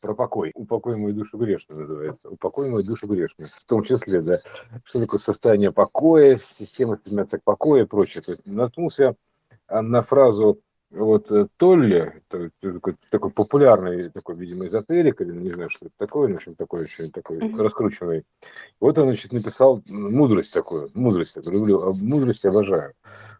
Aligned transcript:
про 0.00 0.14
покой. 0.14 0.52
Упокой 0.54 0.96
мою 0.96 1.14
душу 1.14 1.38
грешную 1.38 1.82
называется. 1.82 2.28
Упокой 2.28 2.70
мою 2.70 2.84
душу 2.84 3.06
грешную. 3.06 3.48
В 3.48 3.64
том 3.66 3.82
числе, 3.82 4.20
да. 4.20 4.40
Что 4.84 5.00
такое 5.00 5.20
состояние 5.20 5.72
покоя, 5.72 6.38
система 6.38 6.96
стремится 6.96 7.38
к 7.38 7.44
покою 7.44 7.84
и 7.84 7.86
прочее. 7.86 8.22
То 8.22 8.32
есть 8.32 8.46
наткнулся 8.46 9.16
на 9.68 10.02
фразу 10.02 10.60
вот 10.90 11.30
э, 11.30 11.48
Толли, 11.58 12.22
такой, 12.28 12.96
такой 13.10 13.30
популярный, 13.30 14.08
такой, 14.08 14.36
видимо, 14.36 14.66
эзотерик, 14.66 15.20
или 15.20 15.32
не 15.32 15.50
знаю, 15.50 15.68
что 15.68 15.86
это 15.86 15.94
такое, 15.98 16.32
в 16.32 16.36
общем, 16.36 16.54
такой 16.54 16.82
очень 16.82 17.10
такой 17.10 17.40
раскрученный. 17.40 18.24
Вот 18.80 18.96
он, 18.96 19.08
значит, 19.08 19.32
написал 19.32 19.82
мудрость 19.86 20.54
такую, 20.54 20.90
мудрость, 20.94 21.34
такую, 21.34 21.52
люблю, 21.52 21.82
а 21.82 21.92
мудрость 21.92 22.46
обожаю. 22.46 22.94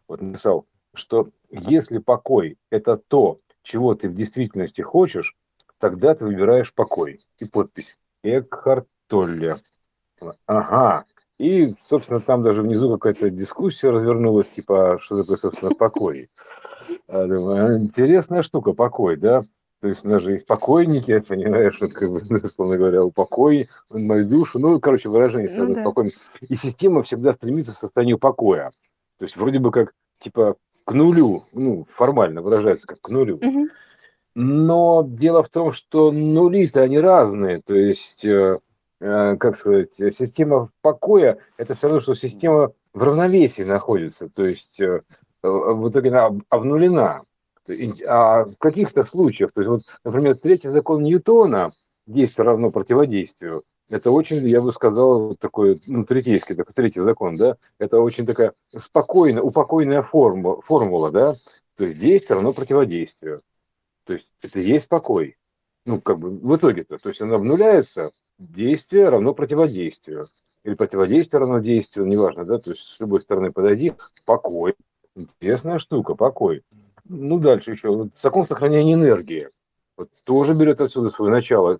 Вот 0.06 0.20
написал, 0.20 0.66
что 0.94 1.30
если 1.50 1.98
покой– 1.98 2.58
это 2.70 2.98
то, 2.98 3.40
чего 3.62 3.94
ты 3.94 4.08
в 4.08 4.14
действительности 4.14 4.82
хочешь, 4.82 5.34
тогда 5.78 6.14
ты 6.14 6.24
выбираешь 6.24 6.72
покой. 6.72 7.20
И 7.38 7.44
подпись 7.44 7.98
Экхарт 8.22 8.86
Толли. 9.06 9.56
Ага, 10.46 11.04
и, 11.38 11.72
собственно, 11.80 12.18
там 12.18 12.42
даже 12.42 12.62
внизу 12.62 12.90
какая-то 12.98 13.30
дискуссия 13.30 13.90
развернулась, 13.90 14.48
типа, 14.48 14.94
«А 14.94 14.98
что 14.98 15.20
такое, 15.20 15.36
собственно, 15.36 15.72
покой. 15.72 16.30
А, 17.08 17.22
«А, 17.22 17.78
интересная 17.78 18.42
штука, 18.42 18.72
покой, 18.72 19.16
да? 19.16 19.44
То 19.80 19.86
есть 19.86 20.04
у 20.04 20.08
нас 20.08 20.20
же 20.22 20.32
есть 20.32 20.46
покойники, 20.46 21.20
понимаешь, 21.20 21.80
вот, 21.80 21.92
как 21.92 22.10
бы, 22.10 22.18
условно 22.44 22.76
говоря, 22.76 23.04
упокой 23.04 23.68
мою 23.90 24.26
душу. 24.26 24.58
Ну, 24.58 24.80
короче, 24.80 25.08
выражение 25.08 25.50
ну, 25.54 25.74
да. 25.74 25.84
покоем. 25.84 26.10
И 26.40 26.56
система 26.56 27.04
всегда 27.04 27.32
стремится 27.32 27.72
к 27.72 27.76
состоянию 27.76 28.18
покоя. 28.18 28.72
То 29.18 29.24
есть 29.24 29.36
вроде 29.36 29.60
бы 29.60 29.70
как, 29.70 29.92
типа, 30.20 30.56
к 30.84 30.92
нулю, 30.92 31.44
ну, 31.52 31.86
формально 31.94 32.42
выражается 32.42 32.88
как 32.88 33.00
к 33.00 33.08
нулю. 33.10 33.36
Угу. 33.36 33.68
Но 34.40 35.04
дело 35.06 35.42
в 35.42 35.48
том, 35.48 35.72
что 35.72 36.12
нули-то 36.12 36.82
они 36.82 36.98
разные. 37.00 37.60
То 37.60 37.74
есть 37.74 38.24
э, 38.24 38.58
Э, 39.00 39.36
как 39.36 39.56
сказать, 39.56 39.90
система 39.96 40.70
покоя– 40.82 41.38
это 41.56 41.74
все 41.74 41.86
равно, 41.86 42.00
что 42.00 42.14
система 42.14 42.72
в 42.92 43.02
равновесии 43.02 43.62
находится, 43.62 44.28
то 44.28 44.44
есть 44.44 44.80
э, 44.80 45.02
в 45.42 45.88
итоге 45.88 46.10
она 46.10 46.40
обнулена. 46.48 47.22
А 48.06 48.44
в 48.44 48.56
каких-то 48.56 49.04
случаях, 49.04 49.52
то 49.52 49.60
есть 49.60 49.68
вот, 49.68 49.82
например, 50.02 50.36
третий 50.36 50.70
закон 50.70 51.02
Ньютона, 51.02 51.70
действие 52.06 52.46
равно 52.46 52.70
противодействию, 52.70 53.62
это 53.90 54.10
очень, 54.10 54.46
я 54.48 54.62
бы 54.62 54.72
сказал, 54.72 55.36
такой, 55.36 55.80
ну, 55.86 56.04
третейский, 56.04 56.56
такой 56.56 56.72
третий 56.74 57.00
закон, 57.00 57.36
да, 57.36 57.56
это 57.78 58.00
очень 58.00 58.26
такая 58.26 58.54
спокойная, 58.76 59.42
упокойная 59.42 60.02
формула, 60.02 60.60
формула, 60.62 61.10
да, 61.10 61.36
то 61.76 61.84
есть 61.84 62.00
действие 62.00 62.36
равно 62.36 62.52
противодействию. 62.52 63.42
То 64.08 64.14
есть 64.14 64.26
это 64.40 64.58
есть 64.58 64.88
покой. 64.88 65.36
Ну, 65.84 66.00
как 66.00 66.18
бы 66.18 66.30
в 66.30 66.56
итоге-то, 66.56 66.96
то 66.96 67.10
есть 67.10 67.20
она 67.20 67.34
обнуляется, 67.34 68.12
действие 68.38 69.10
равно 69.10 69.34
противодействию. 69.34 70.28
Или 70.64 70.74
противодействие 70.74 71.40
равно 71.40 71.58
действию, 71.58 72.06
неважно, 72.06 72.46
да, 72.46 72.56
то 72.56 72.70
есть 72.70 72.84
с 72.84 72.98
любой 73.00 73.20
стороны 73.20 73.52
подойди, 73.52 73.92
покой. 74.24 74.76
Интересная 75.14 75.78
штука, 75.78 76.14
покой. 76.14 76.62
Ну, 77.04 77.38
дальше 77.38 77.72
еще. 77.72 77.90
Вот, 77.90 78.08
закон 78.16 78.46
сохранения 78.46 78.94
энергии. 78.94 79.50
Вот, 79.98 80.08
тоже 80.24 80.54
берет 80.54 80.80
отсюда 80.80 81.10
свое 81.10 81.30
начало 81.30 81.78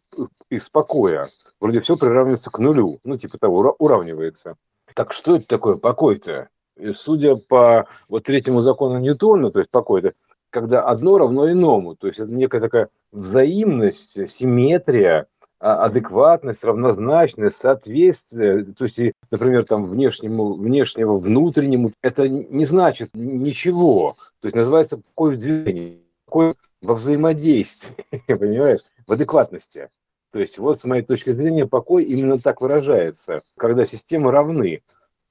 из 0.51 0.69
покоя. 0.69 1.29
Вроде 1.61 1.81
все 1.81 1.97
приравнивается 1.97 2.51
к 2.51 2.59
нулю. 2.59 3.01
Ну, 3.05 3.17
типа 3.17 3.39
того, 3.39 3.75
уравнивается. 3.79 4.57
Так 4.93 5.15
что 5.15 5.37
это 5.37 5.47
такое 5.47 5.77
покой-то? 5.77 6.51
И 6.77 6.93
судя 6.93 7.37
по 7.37 7.89
вот 8.07 8.25
третьему 8.25 8.61
закону 8.61 8.99
Ньютона, 8.99 9.51
то 9.51 9.61
есть 9.61 9.71
покой-то, 9.71 10.13
когда 10.51 10.83
одно 10.83 11.19
равно 11.19 11.51
иному. 11.51 11.95
То 11.97 12.07
есть 12.07 12.19
это 12.19 12.31
некая 12.31 12.61
такая 12.61 12.89
взаимность, 13.13 14.31
симметрия, 14.31 15.27
а, 15.61 15.85
адекватность, 15.87 16.63
равнозначность, 16.63 17.57
соответствие, 17.57 18.65
то 18.65 18.85
есть, 18.85 19.01
например, 19.31 19.65
там 19.65 19.87
внешнему, 19.87 20.55
внешнего, 20.55 21.19
внутреннему, 21.19 21.93
это 22.01 22.29
не 22.29 22.65
значит 22.65 23.11
ничего. 23.15 24.17
То 24.41 24.47
есть 24.47 24.55
называется 24.55 24.99
покой 24.99 25.35
в 25.35 25.39
движении, 25.39 26.01
покой 26.27 26.55
во 26.81 26.95
взаимодействии, 26.95 28.05
понимаешь, 28.29 28.81
в 29.07 29.13
адекватности. 29.13 29.89
То 30.31 30.39
есть 30.39 30.59
вот 30.59 30.81
с 30.81 30.85
моей 30.85 31.03
точки 31.03 31.31
зрения 31.31 31.67
покой 31.67 32.05
именно 32.05 32.39
так 32.39 32.61
выражается, 32.61 33.41
когда 33.57 33.85
системы 33.85 34.31
равны, 34.31 34.83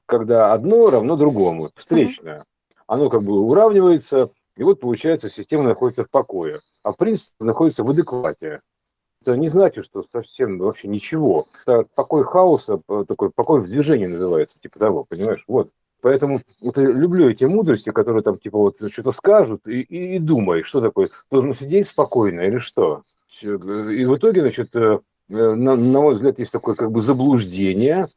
когда 0.06 0.52
одно 0.52 0.90
равно 0.90 1.16
другому, 1.16 1.72
встречное. 1.75 2.44
Оно 2.88 3.09
как 3.09 3.24
бы 3.24 3.40
уравнивается, 3.40 4.31
и 4.57 4.63
вот 4.63 4.79
получается 4.79 5.29
система 5.29 5.63
находится 5.63 6.03
в 6.03 6.09
покое, 6.09 6.59
а 6.84 6.91
принцип 6.91 7.29
находится 7.40 7.84
в 7.84 7.90
адеквате 7.90 8.62
это 9.28 9.38
не 9.38 9.50
значит, 9.50 9.85
что 9.85 10.06
совсем 10.12 10.57
вообще 10.57 10.88
ничего. 10.88 11.47
Это 11.66 11.85
покой 11.95 12.23
хаоса, 12.23 12.81
такой 13.07 13.29
покой 13.29 13.62
в 13.62 13.69
движении 13.69 14.06
называется, 14.06 14.59
типа 14.59 14.79
того, 14.79 15.03
понимаешь? 15.03 15.44
Вот. 15.47 15.69
Поэтому 16.01 16.40
вот 16.62 16.78
люблю 16.78 17.29
эти 17.29 17.44
мудрости, 17.44 17.90
которые 17.90 18.23
там 18.23 18.38
типа 18.38 18.57
вот 18.57 18.78
что-то 18.91 19.12
скажут, 19.12 19.68
и, 19.68 19.81
и, 19.81 20.16
и 20.16 20.19
думай, 20.19 20.62
что 20.62 20.79
такое, 20.79 21.09
должен 21.31 21.53
сидеть 21.53 21.88
спокойно 21.88 22.41
или 22.41 22.59
что. 22.59 23.01
И 23.41 23.47
в 24.06 24.16
итоге, 24.16 24.41
значит, 24.41 24.74
э, 24.75 25.00
на, 25.28 25.75
на 25.75 26.01
мой 26.01 26.16
взгляд, 26.16 26.39
есть 26.39 26.51
такое 26.51 26.75
как 26.75 26.91
бы 26.91 27.01
заблуждение, 27.01 28.07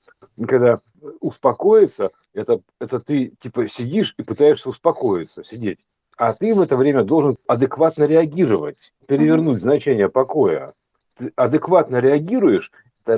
когда 0.47 0.81
успокоиться, 1.21 2.11
это, 2.35 2.61
это 2.79 3.01
ты 3.01 3.33
типа 3.43 3.67
сидишь 3.69 4.15
и 4.19 4.23
пытаешься 4.23 4.69
успокоиться, 4.69 5.43
сидеть. 5.43 5.79
А 6.21 6.35
ты 6.35 6.55
в 6.55 6.61
это 6.61 6.77
время 6.77 7.03
должен 7.03 7.39
адекватно 7.47 8.05
реагировать, 8.05 8.93
перевернуть 9.07 9.63
значение 9.63 10.11
покоя 10.11 10.75
адекватно 11.35 11.97
реагируешь, 11.97 12.71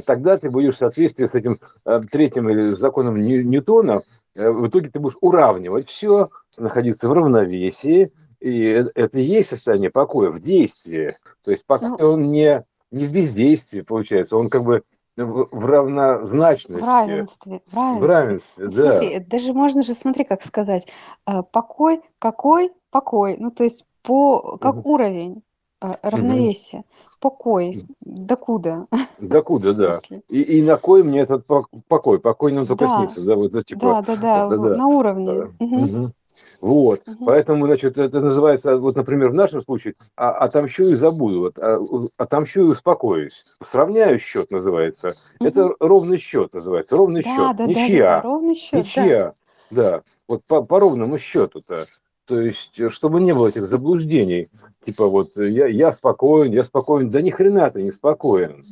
тогда 0.07 0.39
ты 0.39 0.49
будешь 0.49 0.77
в 0.77 0.79
соответствии 0.79 1.27
с 1.27 1.35
этим 1.35 1.59
э, 1.85 2.01
третьим 2.09 2.49
или 2.49 2.75
законом 2.75 3.17
Ньютона, 3.17 4.03
э, 4.37 4.49
в 4.49 4.69
итоге 4.69 4.89
ты 4.89 5.01
будешь 5.01 5.17
уравнивать 5.21 5.89
все, 5.89 6.31
находиться 6.57 7.09
в 7.09 7.13
равновесии, 7.13 8.13
и 8.39 8.61
это 8.95 9.19
и 9.19 9.23
есть 9.23 9.51
состояние 9.51 9.91
покоя 9.91 10.31
в 10.31 10.41
действии. 10.41 11.17
То 11.43 11.51
есть 11.51 11.67
покой, 11.67 11.89
ну, 11.99 12.13
он 12.13 12.31
не, 12.31 12.65
не 12.93 13.07
в 13.07 13.13
бездействии, 13.13 13.81
получается, 13.81 14.37
он 14.37 14.49
как 14.49 14.63
бы 14.63 14.85
в 15.17 15.67
равнозначности. 15.67 16.85
В 16.85 16.87
равенстве. 16.87 17.61
В 17.73 17.75
равенстве, 17.75 17.99
в 17.99 18.07
равенстве 18.07 18.69
да. 18.69 18.99
Смотри, 18.99 19.19
даже 19.19 19.53
можно 19.53 19.83
же, 19.83 19.93
смотри, 19.93 20.25
как 20.25 20.45
сказать, 20.45 20.87
э, 21.27 21.43
покой, 21.51 22.01
какой, 22.21 22.71
покой, 22.93 23.37
ну 23.41 23.51
то 23.51 23.65
есть 23.65 23.85
по, 24.03 24.57
как 24.59 24.77
угу. 24.77 24.93
уровень 24.93 25.43
равновесия. 25.81 26.79
Угу 26.79 26.87
покой. 27.23 27.87
Докуда? 28.01 28.87
Докуда, 29.19 29.75
да. 29.75 30.01
И, 30.29 30.43
и 30.43 30.63
на 30.63 30.77
кой 30.77 31.03
мне 31.03 31.21
этот 31.21 31.47
покой? 31.47 32.19
Покой 32.19 32.53
нам 32.53 32.67
только 32.67 32.87
да. 32.87 32.99
снится, 32.99 33.25
да, 33.25 33.37
вот 33.37 33.65
типа. 33.65 33.81
Да, 33.81 34.03
да, 34.03 34.17
да, 34.17 34.49
да, 34.49 34.57
да. 34.57 34.77
на 34.77 34.87
уровне. 34.89 35.33
Да. 35.33 35.51
Угу. 35.65 35.85
Угу. 35.85 36.13
Вот, 36.61 37.09
угу. 37.09 37.25
поэтому, 37.25 37.67
значит, 37.67 37.99
это 37.99 38.21
называется, 38.21 38.77
вот, 38.77 38.97
например, 38.97 39.31
в 39.31 39.35
нашем 39.35 39.63
случае, 39.63 39.95
а, 40.17 40.31
отомщу 40.31 40.85
и 40.85 40.95
забуду, 40.95 41.41
вот, 41.41 41.59
а, 41.59 41.81
отомщу 42.19 42.61
и 42.61 42.65
успокоюсь. 42.65 43.45
Сравняю 43.65 44.19
счет 44.19 44.51
называется. 44.51 45.15
Угу. 45.41 45.49
Это 45.49 45.75
ровный 45.81 46.19
счет 46.19 46.53
называется, 46.53 46.97
ровный 46.97 47.23
да, 47.23 47.35
счет, 47.35 47.57
да, 47.57 47.67
ничья. 47.67 48.17
Да, 48.17 48.17
да, 48.17 48.23
ровный 48.23 48.55
счет, 48.55 48.81
ничья, 48.81 49.35
да. 49.71 49.91
да. 49.91 50.03
Вот 50.29 50.45
по, 50.45 50.63
по 50.63 50.81
ровному 50.81 51.19
счету-то. 51.19 51.87
То 52.27 52.41
есть, 52.41 52.91
чтобы 52.91 53.21
не 53.21 53.33
было 53.35 53.49
этих 53.49 53.69
заблуждений, 53.69 54.49
типа 54.85 55.09
вот 55.09 55.37
я, 55.37 55.67
я 55.67 55.93
спокоен, 55.93 56.53
я 56.53 56.65
спокоен, 56.65 57.11
да 57.11 57.21
ни 57.21 57.31
хрена 57.31 57.71
ты 57.71 57.83
не 57.83 57.93
спокоен. 57.93 58.65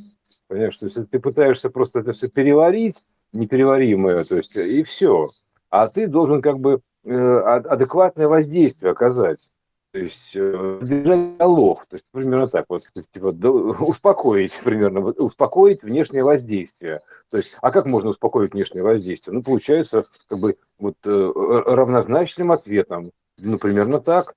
Понимаешь, 0.48 0.76
то 0.76 0.86
есть 0.86 1.10
ты 1.10 1.18
пытаешься 1.20 1.70
просто 1.70 2.00
это 2.00 2.12
все 2.12 2.28
переварить, 2.28 3.04
непереваримое, 3.32 4.24
то 4.24 4.36
есть 4.36 4.56
и 4.56 4.82
все. 4.82 5.30
А 5.68 5.88
ты 5.88 6.06
должен 6.06 6.42
как 6.42 6.58
бы 6.58 6.80
э, 7.04 7.12
адекватное 7.14 8.28
воздействие 8.28 8.92
оказать. 8.92 9.52
То 9.92 9.98
есть 9.98 10.36
э, 10.36 10.78
держать 10.82 11.36
диалог, 11.36 11.84
то 11.86 11.96
есть 11.96 12.06
примерно 12.12 12.46
так 12.46 12.66
вот, 12.68 12.84
то 12.84 12.90
есть, 12.94 13.10
типа, 13.10 13.26
успокоить 13.80 14.58
примерно, 14.62 15.00
успокоить 15.00 15.82
внешнее 15.82 16.22
воздействие. 16.22 17.00
То 17.30 17.38
есть, 17.38 17.56
а 17.60 17.72
как 17.72 17.86
можно 17.86 18.10
успокоить 18.10 18.52
внешнее 18.52 18.84
воздействие? 18.84 19.34
Ну, 19.34 19.42
получается, 19.42 20.04
как 20.28 20.38
бы 20.38 20.56
вот 20.78 20.94
э, 21.04 21.32
равнозначным 21.66 22.52
ответом. 22.52 23.10
Ну, 23.40 23.58
примерно 23.58 24.00
так. 24.00 24.34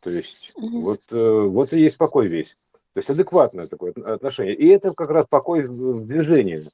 То 0.00 0.10
есть 0.10 0.52
угу. 0.54 0.80
вот, 0.80 1.00
э, 1.10 1.40
вот 1.42 1.72
и 1.72 1.80
есть 1.80 1.98
покой 1.98 2.28
весь. 2.28 2.56
То 2.92 2.98
есть 2.98 3.10
адекватное 3.10 3.66
такое 3.66 3.92
отношение. 3.92 4.54
И 4.54 4.66
это 4.68 4.92
как 4.94 5.10
раз 5.10 5.26
покой 5.28 5.64
в 5.64 6.06
движении, 6.06 6.64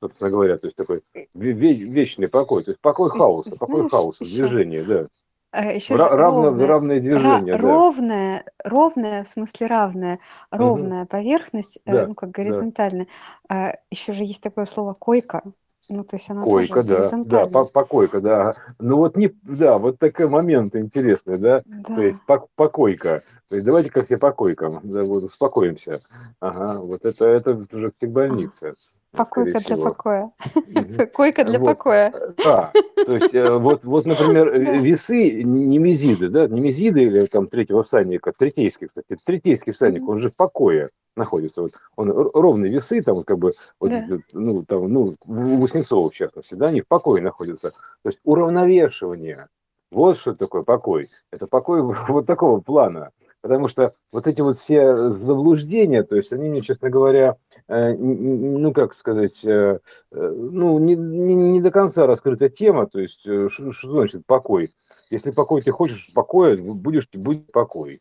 собственно 0.00 0.30
говоря. 0.30 0.58
То 0.58 0.66
есть 0.66 0.76
такой 0.76 1.02
вечный 1.34 2.28
покой. 2.28 2.64
То 2.64 2.70
есть 2.72 2.80
покой 2.80 3.10
хаоса, 3.10 3.56
покой 3.58 3.88
хаоса 3.88 4.24
в 4.24 4.28
движении, 4.28 4.82
да. 4.82 5.08
А 5.52 5.66
еще 5.66 5.94
Ра- 5.94 6.08
равно, 6.08 6.44
ровное, 6.44 6.66
равное 6.66 7.00
движение, 7.00 7.54
ра- 7.54 7.58
да. 7.58 7.58
ровное, 7.58 8.44
ровное, 8.64 9.22
в 9.22 9.28
смысле 9.28 9.66
равное, 9.66 10.18
ровная 10.50 11.02
угу. 11.02 11.08
поверхность, 11.08 11.78
э, 11.84 11.92
да, 11.92 12.06
ну 12.06 12.14
как 12.14 12.30
горизонтальная. 12.30 13.06
Да. 13.50 13.76
Еще 13.90 14.12
же 14.12 14.22
есть 14.22 14.40
такое 14.40 14.64
слово 14.64 14.94
койка. 14.94 15.42
Ну, 15.88 16.04
то 16.04 16.16
есть 16.16 16.30
она 16.30 16.44
Койка, 16.44 16.82
да, 16.82 17.10
да, 17.24 17.46
по- 17.46 17.64
покойка, 17.66 18.20
да. 18.20 18.54
Ну 18.78 18.96
вот 18.96 19.16
не, 19.16 19.28
да, 19.42 19.78
вот 19.78 19.98
такой 19.98 20.28
момент 20.28 20.74
интересный, 20.76 21.38
да, 21.38 21.62
Да. 21.64 21.96
то 21.96 22.02
есть 22.02 22.22
пок- 22.26 22.48
покойка. 22.56 23.22
То 23.48 23.56
есть 23.56 23.66
давайте 23.66 23.90
как 23.90 24.06
все 24.06 24.16
по 24.16 24.32
койкам, 24.32 24.80
да, 24.82 25.02
вот 25.02 25.24
успокоимся. 25.24 26.00
Ага, 26.40 26.80
вот 26.80 27.04
это, 27.04 27.26
это 27.26 27.66
уже 27.70 27.90
к 27.90 28.06
больнице. 28.06 28.74
Покойка 29.16 29.50
для 29.50 29.60
всего. 29.60 29.82
покоя. 29.82 30.32
Койка 31.14 31.44
для 31.44 31.58
Вот. 31.58 31.66
покоя. 31.66 32.12
Да, 32.42 32.72
то 33.04 33.14
есть 33.14 33.34
э, 33.34 33.56
вот, 33.58 33.84
вот, 33.84 34.06
например, 34.06 34.50
весы 34.80 35.42
немезиды, 35.42 36.28
да, 36.30 36.48
немезиды 36.48 37.02
или 37.02 37.26
там 37.26 37.46
третьего 37.46 37.82
всадника, 37.82 38.32
третейский, 38.36 38.88
кстати, 38.88 39.16
третейский 39.24 39.72
всадник, 39.72 40.08
он 40.08 40.18
же 40.20 40.30
в 40.30 40.34
покое 40.34 40.90
находится, 41.14 41.60
вот 41.60 41.72
он 41.96 42.10
ровные 42.10 42.72
весы, 42.72 43.02
там 43.02 43.22
как 43.22 43.38
бы, 43.38 43.52
вот, 43.78 43.90
Да. 43.90 43.98
э, 44.08 44.18
ну, 44.32 44.64
там, 44.64 44.90
ну, 44.90 45.14
у 45.26 45.56
Васнецова, 45.60 46.08
в 46.08 46.14
частности, 46.14 46.54
да, 46.54 46.68
они 46.68 46.80
в 46.80 46.88
покое 46.88 47.22
находятся, 47.22 47.70
то 47.70 48.08
есть 48.08 48.18
уравновешивание, 48.24 49.48
вот 49.90 50.16
что 50.16 50.34
такое 50.34 50.62
покой, 50.62 51.08
это 51.30 51.46
покой 51.46 51.82
вот 52.08 52.26
такого 52.26 52.60
плана, 52.60 53.10
потому 53.42 53.68
что 53.68 53.94
вот 54.12 54.26
эти 54.26 54.40
вот 54.40 54.56
все 54.56 55.10
заблуждения, 55.10 56.04
то 56.04 56.16
есть 56.16 56.32
они 56.32 56.48
мне, 56.48 56.62
честно 56.62 56.88
говоря, 56.88 57.36
э, 57.68 57.92
ну, 57.92 58.72
как 58.72 58.94
сказать, 58.94 59.44
э, 59.44 59.80
э, 60.12 60.28
ну, 60.34 60.78
не, 60.78 60.94
не, 60.94 61.34
не 61.34 61.60
до 61.60 61.70
конца 61.70 62.06
раскрыта 62.06 62.48
тема, 62.48 62.86
то 62.86 63.00
есть, 63.00 63.20
что, 63.20 63.48
что 63.48 63.90
значит 63.90 64.24
покой? 64.24 64.70
Если 65.10 65.32
покой 65.32 65.60
ты 65.60 65.72
хочешь 65.72 66.12
покоя, 66.14 66.56
будешь, 66.56 67.08
будет 67.12 67.50
покой. 67.52 68.00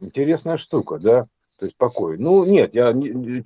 Интересная 0.00 0.56
штука, 0.56 0.98
да, 0.98 1.26
то 1.58 1.66
есть 1.66 1.76
покой. 1.76 2.18
Ну, 2.18 2.44
нет, 2.44 2.74
я 2.74 2.92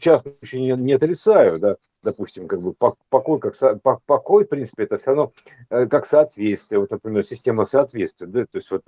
часто 0.00 0.34
очень 0.42 0.62
не, 0.62 0.72
не 0.72 0.92
отрицаю, 0.94 1.58
да, 1.58 1.76
допустим, 2.02 2.48
как 2.48 2.62
бы 2.62 2.70
пок- 2.70 2.96
покой, 3.10 3.38
как 3.38 3.54
со- 3.54 3.76
по- 3.76 4.00
покой, 4.06 4.44
в 4.44 4.48
принципе, 4.48 4.84
это 4.84 4.98
все 4.98 5.10
равно 5.10 5.32
как 5.68 6.06
соответствие, 6.06 6.80
вот, 6.80 6.90
например, 6.90 7.24
система 7.24 7.66
соответствия, 7.66 8.28
да, 8.28 8.42
то 8.44 8.56
есть 8.56 8.70
вот 8.70 8.82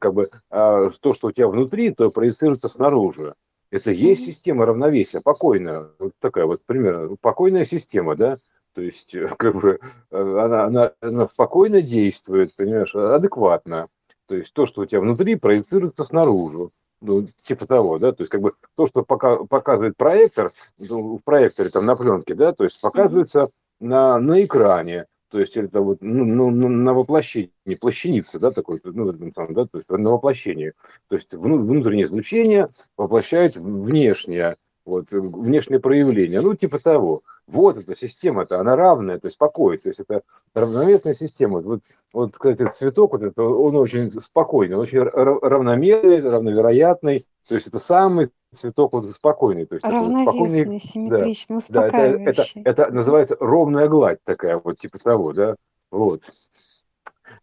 как 0.00 0.14
бы 0.14 0.30
а, 0.50 0.88
то, 1.00 1.14
что 1.14 1.28
у 1.28 1.32
тебя 1.32 1.46
внутри, 1.48 1.94
то 1.94 2.10
проецируется 2.10 2.68
снаружи. 2.68 3.34
Это 3.70 3.92
есть 3.92 4.26
система 4.26 4.66
равновесия, 4.66 5.20
покойная, 5.20 5.90
вот 6.00 6.12
такая 6.18 6.46
вот 6.46 6.62
примерно, 6.66 7.14
покойная 7.20 7.64
система, 7.64 8.16
да, 8.16 8.36
то 8.74 8.82
есть 8.82 9.14
э, 9.14 9.28
как 9.36 9.54
бы 9.54 9.78
э, 10.10 10.16
она, 10.16 10.64
она, 10.64 10.92
она 11.00 11.28
спокойно 11.28 11.82
действует, 11.82 12.54
понимаешь, 12.56 12.94
адекватно. 12.94 13.88
То 14.26 14.36
есть 14.36 14.52
то, 14.52 14.66
что 14.66 14.82
у 14.82 14.86
тебя 14.86 15.00
внутри, 15.00 15.36
проецируется 15.36 16.04
снаружи. 16.04 16.70
Ну, 17.00 17.26
типа 17.42 17.66
того, 17.66 17.98
да, 17.98 18.12
то 18.12 18.22
есть 18.22 18.30
как 18.30 18.42
бы 18.42 18.52
то, 18.76 18.86
что 18.86 19.02
пока, 19.02 19.36
показывает 19.44 19.96
проектор, 19.96 20.52
ну, 20.78 21.16
в 21.16 21.24
проекторе 21.24 21.70
там 21.70 21.86
на 21.86 21.96
пленке, 21.96 22.34
да, 22.34 22.52
то 22.52 22.64
есть 22.64 22.78
показывается 22.80 23.50
на, 23.80 24.18
на 24.18 24.44
экране, 24.44 25.06
то 25.30 25.38
есть 25.38 25.56
это 25.56 25.80
вот 25.80 25.98
ну, 26.02 26.24
ну, 26.24 26.50
ну, 26.50 26.68
на 26.68 26.92
воплощении, 26.92 27.50
плащаница, 27.80 28.38
да, 28.38 28.50
такой, 28.50 28.80
ну, 28.84 29.12
там, 29.30 29.54
да, 29.54 29.64
то 29.66 29.78
есть 29.78 29.88
на 29.88 30.10
воплощении. 30.10 30.72
То 31.08 31.14
есть 31.14 31.32
вну- 31.32 31.58
внутреннее 31.58 32.06
излучение 32.06 32.68
воплощает 32.96 33.56
внешнее, 33.56 34.56
вот, 34.84 35.06
внешнее 35.10 35.78
проявление, 35.78 36.40
ну, 36.40 36.54
типа 36.54 36.80
того. 36.80 37.22
Вот 37.46 37.78
эта 37.78 37.96
система-то, 37.96 38.60
она 38.60 38.76
равная, 38.76 39.18
то 39.18 39.26
есть 39.26 39.38
покой, 39.38 39.78
то 39.78 39.88
есть 39.88 40.00
это 40.00 40.22
равномерная 40.52 41.14
система. 41.14 41.60
Вот, 41.60 41.82
вот, 42.12 42.32
кстати, 42.32 42.68
цветок, 42.70 43.12
вот 43.12 43.22
это, 43.22 43.42
он 43.42 43.76
очень 43.76 44.10
спокойный, 44.20 44.76
очень 44.76 44.98
ра- 44.98 45.38
равномерный, 45.40 46.20
равновероятный, 46.20 47.26
то 47.48 47.54
есть 47.54 47.68
это 47.68 47.78
самый 47.80 48.30
цветок 48.54 48.92
вот 48.92 49.06
спокойный, 49.06 49.66
то 49.66 49.74
есть 49.74 49.82
такой 49.84 50.08
вот 50.08 50.16
спокойный, 50.18 50.64
Равновесный, 50.64 50.80
симметричный, 50.80 51.60
да, 51.68 51.86
это, 51.86 51.96
это, 51.96 52.42
успокаивающий. 52.42 52.62
это 52.62 52.90
называется 52.90 53.36
ровная 53.40 53.88
гладь 53.88 54.18
такая, 54.24 54.60
вот 54.62 54.78
типа 54.78 54.98
того, 54.98 55.32
да, 55.32 55.56
вот. 55.90 56.22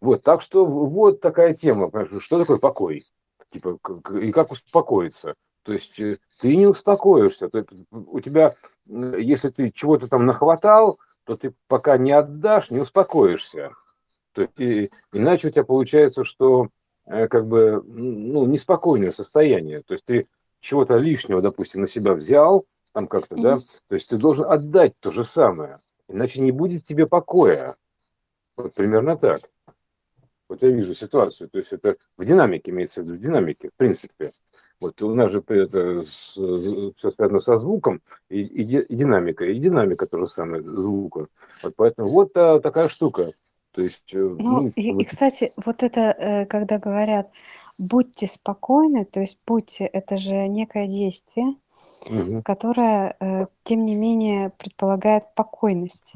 Вот, 0.00 0.22
так 0.22 0.42
что 0.42 0.64
вот 0.66 1.20
такая 1.20 1.54
тема, 1.54 1.90
что 2.20 2.38
такое 2.38 2.58
покой, 2.58 3.04
типа, 3.50 3.78
и 4.20 4.32
как 4.32 4.52
успокоиться. 4.52 5.34
То 5.64 5.72
есть 5.72 5.98
э, 5.98 6.18
ты 6.40 6.56
не 6.56 6.66
успокоишься, 6.66 7.48
есть 7.58 7.68
у 7.90 8.20
тебя, 8.20 8.54
если 8.86 9.48
ты 9.48 9.70
чего-то 9.70 10.08
там 10.08 10.24
нахватал, 10.24 10.98
то 11.24 11.36
ты 11.36 11.52
пока 11.66 11.98
не 11.98 12.12
отдашь, 12.12 12.70
не 12.70 12.78
успокоишься. 12.78 13.72
То 14.32 14.42
есть, 14.42 14.52
и- 14.58 14.90
иначе 15.12 15.48
у 15.48 15.50
тебя 15.50 15.64
получается, 15.64 16.24
что 16.24 16.68
э, 17.06 17.28
как 17.28 17.46
бы 17.46 17.82
ну, 17.84 18.46
неспокойное 18.46 19.10
состояние. 19.10 19.82
То 19.82 19.94
есть 19.94 20.04
ты 20.04 20.28
чего-то 20.60 20.96
лишнего, 20.96 21.40
допустим, 21.40 21.82
на 21.82 21.86
себя 21.86 22.14
взял, 22.14 22.66
там 22.92 23.06
как-то, 23.06 23.36
да, 23.36 23.58
то 23.88 23.94
есть 23.94 24.08
ты 24.08 24.16
должен 24.16 24.44
отдать 24.50 24.94
то 25.00 25.10
же 25.10 25.24
самое, 25.24 25.78
иначе 26.08 26.40
не 26.40 26.52
будет 26.52 26.84
тебе 26.84 27.06
покоя. 27.06 27.76
Вот 28.56 28.74
примерно 28.74 29.16
так. 29.16 29.42
Вот 30.48 30.62
я 30.62 30.70
вижу 30.70 30.94
ситуацию, 30.94 31.50
то 31.50 31.58
есть 31.58 31.72
это 31.74 31.96
в 32.16 32.24
динамике 32.24 32.70
имеется 32.70 33.02
в 33.02 33.04
виду, 33.04 33.16
в 33.16 33.20
динамике, 33.20 33.68
в 33.68 33.74
принципе. 33.76 34.32
Вот 34.80 35.00
у 35.02 35.14
нас 35.14 35.30
же 35.30 35.44
это 35.46 36.02
все 36.04 37.10
связано 37.10 37.38
со 37.40 37.56
звуком 37.56 38.00
и, 38.30 38.40
и, 38.40 38.62
и 38.62 38.96
динамика, 38.96 39.44
и 39.44 39.58
динамика 39.58 40.06
то 40.06 40.18
же 40.18 40.26
самое 40.26 40.62
звука. 40.62 41.26
Вот 41.62 41.74
поэтому 41.76 42.08
вот 42.08 42.34
а, 42.34 42.60
такая 42.60 42.88
штука. 42.88 43.32
То 43.72 43.82
есть, 43.82 44.14
э, 44.14 44.18
Ну, 44.18 44.62
ну, 44.62 44.72
и, 44.74 44.88
и, 44.88 44.92
вот, 44.94 45.06
кстати, 45.06 45.52
вот 45.56 45.82
это, 45.82 46.00
э, 46.00 46.46
когда 46.46 46.78
говорят, 46.78 47.30
будьте 47.78 48.26
спокойны, 48.26 49.04
то 49.04 49.20
есть 49.20 49.38
будьте, 49.46 49.84
это 49.84 50.16
же 50.16 50.48
некое 50.48 50.86
действие, 50.88 51.54
мгм, 52.10 52.42
которое, 52.42 53.16
э, 53.20 53.46
тем 53.62 53.84
не 53.84 53.94
менее, 53.94 54.50
предполагает 54.50 55.34
покойность. 55.34 56.14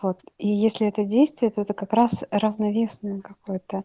Вот. 0.00 0.20
И 0.38 0.48
если 0.48 0.86
это 0.86 1.04
действие, 1.04 1.50
то 1.50 1.62
это 1.62 1.72
как 1.74 1.92
раз 1.94 2.24
равновесное 2.30 3.20
какое-то 3.22 3.84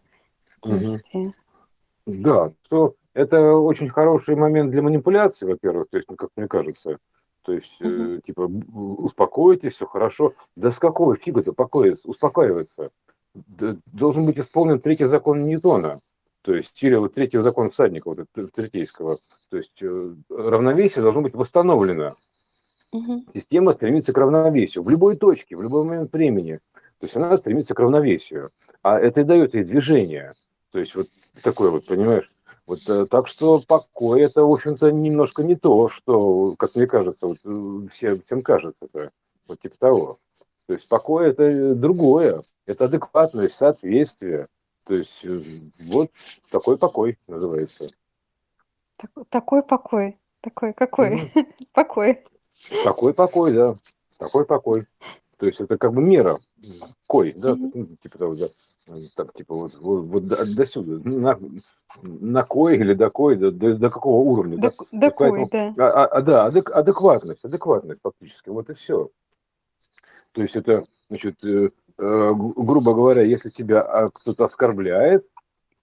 действие. 0.62 1.34
Да, 2.06 2.52
что 2.66 2.94
это 3.14 3.54
очень 3.54 3.88
хороший 3.88 4.36
момент 4.36 4.70
для 4.70 4.82
манипуляции, 4.82 5.46
во-первых, 5.46 5.88
то 5.90 5.96
есть, 5.96 6.08
ну, 6.10 6.16
как 6.16 6.30
мне 6.36 6.48
кажется. 6.48 6.98
То 7.42 7.52
есть, 7.52 7.80
Мгм. 7.80 8.16
э, 8.16 8.20
типа, 8.24 8.42
успокойтесь, 8.98 9.72
все 9.72 9.86
хорошо. 9.86 10.32
Да 10.56 10.70
с 10.70 10.78
какого 10.78 11.16
фига-то 11.16 11.52
успокаивается? 12.04 12.90
Должен 13.86 14.26
быть 14.26 14.38
исполнен 14.38 14.80
третий 14.80 15.06
закон 15.06 15.44
Ньютона. 15.44 16.00
То 16.42 16.54
есть, 16.54 16.82
или 16.82 16.96
вот 16.96 17.14
третий 17.14 17.38
закон 17.38 17.70
всадника, 17.70 18.08
вот 18.08 18.26
третейского. 18.52 19.18
То 19.50 19.56
есть, 19.56 19.80
э, 19.82 20.14
равновесие 20.28 21.02
должно 21.02 21.22
быть 21.22 21.34
восстановлено. 21.34 22.16
Система 23.32 23.72
стремится 23.72 24.12
к 24.12 24.18
равновесию 24.18 24.84
в 24.84 24.90
любой 24.90 25.16
точке, 25.16 25.56
в 25.56 25.62
любой 25.62 25.84
момент 25.84 26.12
времени. 26.12 26.60
То 26.98 27.06
есть 27.06 27.16
она 27.16 27.36
стремится 27.38 27.74
к 27.74 27.80
равновесию. 27.80 28.50
А 28.82 28.98
это 28.98 29.22
и 29.22 29.24
дает 29.24 29.54
ей 29.54 29.64
движение. 29.64 30.32
То 30.72 30.78
есть 30.78 30.94
вот 30.94 31.08
такое 31.42 31.70
вот, 31.70 31.86
понимаешь? 31.86 32.30
Вот 32.66 32.80
э, 32.88 33.06
так 33.06 33.28
что 33.28 33.60
покой 33.66 34.22
это, 34.22 34.42
в 34.42 34.52
общем-то, 34.52 34.90
немножко 34.90 35.42
не 35.42 35.56
то, 35.56 35.88
что, 35.88 36.54
как 36.58 36.74
мне 36.74 36.86
кажется, 36.86 37.28
вот, 37.28 37.38
э, 37.44 37.88
все, 37.90 38.18
всем 38.20 38.42
кажется. 38.42 38.86
-то. 38.92 39.10
Вот 39.48 39.60
типа 39.60 39.76
того. 39.78 40.18
То 40.66 40.74
есть 40.74 40.88
покой 40.88 41.30
это 41.30 41.74
другое. 41.74 42.42
Это 42.66 42.84
адекватность, 42.84 43.54
соответствие. 43.54 44.48
То 44.84 44.94
есть 44.94 45.24
э, 45.24 45.42
вот 45.80 46.10
такой 46.50 46.76
покой 46.76 47.18
называется. 47.28 47.88
Так- 48.98 49.26
такой 49.28 49.62
покой. 49.62 50.18
Такой 50.40 50.72
какой? 50.72 51.10
Мгм. 51.34 51.46
Покой. 51.72 52.24
Такой 52.84 53.14
покой, 53.14 53.52
да. 53.52 53.76
Такой 54.18 54.44
покой. 54.44 54.86
То 55.38 55.46
есть 55.46 55.60
это 55.60 55.78
как 55.78 55.92
бы 55.94 56.02
мера. 56.02 56.38
Кой, 57.06 57.32
да, 57.32 57.54
ну, 57.56 57.96
типа 58.02 58.18
того, 58.18 58.34
да. 58.36 58.48
Так, 59.16 59.32
типа 59.34 59.54
вот, 59.54 59.74
вот, 59.74 60.02
вот 60.02 60.26
до, 60.26 60.44
до 60.44 60.66
сюда. 60.66 61.08
На, 61.08 61.38
на 62.02 62.44
кой 62.44 62.76
или 62.76 62.94
до 62.94 63.10
кой, 63.10 63.36
до, 63.36 63.50
до, 63.52 63.76
до 63.76 63.90
какого 63.90 64.16
уровня. 64.22 64.58
да. 64.58 64.68
Дак- 64.70 65.00
Такой, 65.00 65.30
поэтому- 65.30 65.74
да. 65.76 65.86
А, 65.86 66.04
а- 66.04 66.06
а, 66.06 66.20
да, 66.22 66.48
адек- 66.50 66.70
адекватность, 66.72 67.44
адекватность 67.44 68.00
фактически, 68.02 68.50
вот 68.50 68.68
и 68.70 68.74
все. 68.74 69.10
То 70.32 70.42
есть 70.42 70.56
это, 70.56 70.84
значит, 71.08 71.42
э, 71.44 71.70
грубо 71.96 72.94
говоря, 72.94 73.22
если 73.22 73.50
тебя 73.50 73.82
а, 73.82 74.10
кто-то 74.10 74.44
оскорбляет, 74.44 75.26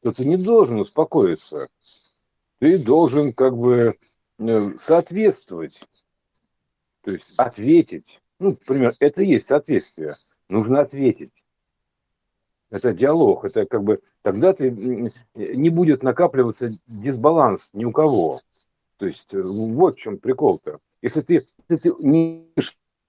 то 0.01 0.11
ты 0.11 0.25
не 0.25 0.37
должен 0.37 0.79
успокоиться. 0.79 1.69
Ты 2.59 2.77
должен 2.77 3.33
как 3.33 3.57
бы 3.57 3.97
э, 4.37 4.71
соответствовать, 4.81 5.79
то 7.03 7.11
есть 7.11 7.33
ответить. 7.37 8.21
Ну, 8.39 8.51
например, 8.51 8.93
это 8.99 9.21
и 9.21 9.27
есть 9.27 9.47
соответствие. 9.47 10.15
Нужно 10.49 10.81
ответить. 10.81 11.31
Это 12.69 12.93
диалог, 12.93 13.45
это 13.45 13.65
как 13.65 13.83
бы 13.83 14.01
тогда 14.21 14.53
ты 14.53 14.69
не 15.35 15.69
будет 15.69 16.03
накапливаться 16.03 16.71
дисбаланс 16.87 17.71
ни 17.73 17.85
у 17.85 17.91
кого. 17.91 18.41
То 18.97 19.05
есть 19.05 19.33
э, 19.33 19.41
вот 19.41 19.97
в 19.97 19.99
чем 19.99 20.17
прикол-то. 20.17 20.79
Если 21.01 21.21
ты, 21.21 21.47
если 21.67 21.89
ты 21.89 21.95
не 21.99 22.53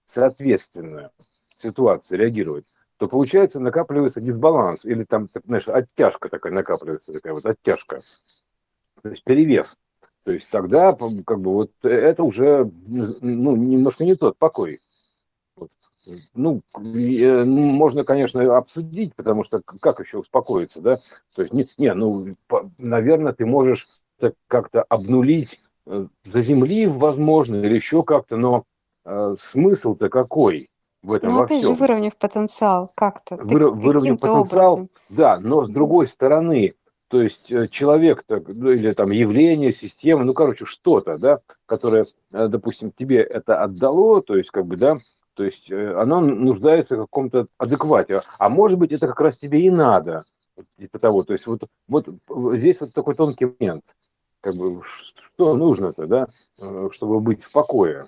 соответственно 0.04 1.10
ситуации 1.58 2.16
реагировать, 2.16 2.64
то 3.00 3.08
получается 3.08 3.60
накапливается 3.60 4.20
дисбаланс 4.20 4.84
или 4.84 5.04
там, 5.04 5.26
знаешь, 5.46 5.66
оттяжка 5.66 6.28
такая 6.28 6.52
накапливается, 6.52 7.14
такая 7.14 7.32
вот 7.32 7.46
оттяжка, 7.46 8.02
то 9.02 9.08
есть 9.08 9.24
перевес. 9.24 9.78
То 10.24 10.32
есть 10.32 10.50
тогда 10.50 10.92
как 10.92 11.40
бы 11.40 11.50
вот 11.50 11.70
это 11.82 12.22
уже 12.22 12.70
ну, 12.86 13.56
немножко 13.56 14.04
не 14.04 14.16
тот 14.16 14.36
покой. 14.36 14.80
Вот. 15.56 15.70
ну, 16.34 16.60
э, 16.76 17.44
ну, 17.44 17.62
можно, 17.62 18.04
конечно, 18.04 18.54
обсудить, 18.54 19.14
потому 19.16 19.44
что 19.44 19.62
как 19.80 20.00
еще 20.00 20.18
успокоиться, 20.18 20.82
да? 20.82 20.98
То 21.34 21.40
есть, 21.40 21.54
не, 21.54 21.66
не 21.78 21.94
ну, 21.94 22.36
наверное, 22.76 23.32
ты 23.32 23.46
можешь 23.46 23.86
как-то 24.46 24.82
обнулить, 24.82 25.62
э, 25.86 26.06
заземлив, 26.26 26.90
возможно, 26.90 27.56
или 27.56 27.76
еще 27.76 28.02
как-то, 28.02 28.36
но 28.36 28.64
э, 29.06 29.36
смысл-то 29.38 30.10
какой 30.10 30.68
в 31.02 31.12
этом 31.12 31.30
Ну, 31.30 31.38
во 31.38 31.44
опять 31.44 31.60
же, 31.60 31.66
всем? 31.66 31.76
выровняв 31.76 32.16
потенциал 32.16 32.90
как-то, 32.94 33.36
выровнять 33.36 33.94
каким-то 33.94 34.28
потенциал, 34.28 34.72
образом. 34.72 34.90
да, 35.08 35.38
но 35.40 35.66
с 35.66 35.70
другой 35.70 36.06
стороны, 36.06 36.74
то 37.08 37.22
есть 37.22 37.50
э, 37.50 37.68
человек 37.68 38.24
ну, 38.28 38.70
или 38.70 38.92
там 38.92 39.10
явление, 39.10 39.72
система, 39.72 40.24
ну, 40.24 40.34
короче, 40.34 40.64
что-то, 40.66 41.18
да, 41.18 41.40
которое, 41.66 42.06
э, 42.32 42.48
допустим, 42.48 42.92
тебе 42.92 43.22
это 43.22 43.62
отдало, 43.62 44.22
то 44.22 44.36
есть, 44.36 44.50
как 44.50 44.66
бы, 44.66 44.76
да, 44.76 44.98
то 45.34 45.44
есть 45.44 45.70
э, 45.70 45.94
оно 45.94 46.20
нуждается 46.20 46.96
в 46.96 47.00
каком-то 47.00 47.46
адеквате. 47.56 48.20
А 48.38 48.48
может 48.48 48.78
быть, 48.78 48.92
это 48.92 49.06
как 49.08 49.20
раз 49.20 49.38
тебе 49.38 49.62
и 49.62 49.70
надо. 49.70 50.24
Типа 50.78 50.98
того. 50.98 51.22
То 51.22 51.32
есть 51.32 51.46
вот, 51.46 51.62
вот 51.88 52.06
здесь 52.56 52.80
вот 52.82 52.92
такой 52.92 53.14
тонкий 53.14 53.46
момент. 53.58 53.84
Как 54.42 54.54
бы, 54.54 54.82
что 54.84 55.54
нужно-то, 55.54 56.06
да, 56.06 56.28
чтобы 56.90 57.20
быть 57.20 57.42
в 57.42 57.52
покое. 57.52 58.06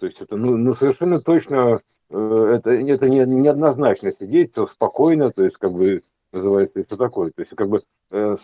То 0.00 0.06
есть 0.06 0.20
это 0.22 0.36
ну, 0.36 0.56
ну, 0.56 0.74
совершенно 0.74 1.20
точно, 1.20 1.82
э, 2.08 2.52
это, 2.56 2.70
это 2.70 3.08
не, 3.10 3.18
неоднозначно 3.26 4.12
сидеть, 4.18 4.54
то 4.54 4.66
спокойно, 4.66 5.30
то 5.30 5.44
есть 5.44 5.58
как 5.58 5.72
бы 5.72 6.02
называется, 6.32 6.82
что 6.84 6.96
такое. 6.96 7.30
То 7.32 7.42
есть 7.42 7.54
как 7.54 7.68
бы 7.68 7.82
э, 8.10 8.36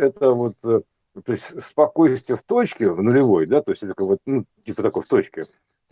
это 0.00 0.30
вот, 0.32 0.56
э, 0.64 0.80
то 1.24 1.32
есть 1.32 1.62
спокойствие 1.62 2.36
в 2.36 2.42
точке, 2.42 2.90
в 2.90 3.00
нулевой, 3.04 3.46
да, 3.46 3.62
то 3.62 3.70
есть 3.70 3.84
это 3.84 3.94
как 3.94 4.08
бы, 4.08 4.18
ну, 4.26 4.46
типа 4.66 4.82
такой 4.82 5.04
в 5.04 5.08
точке, 5.08 5.46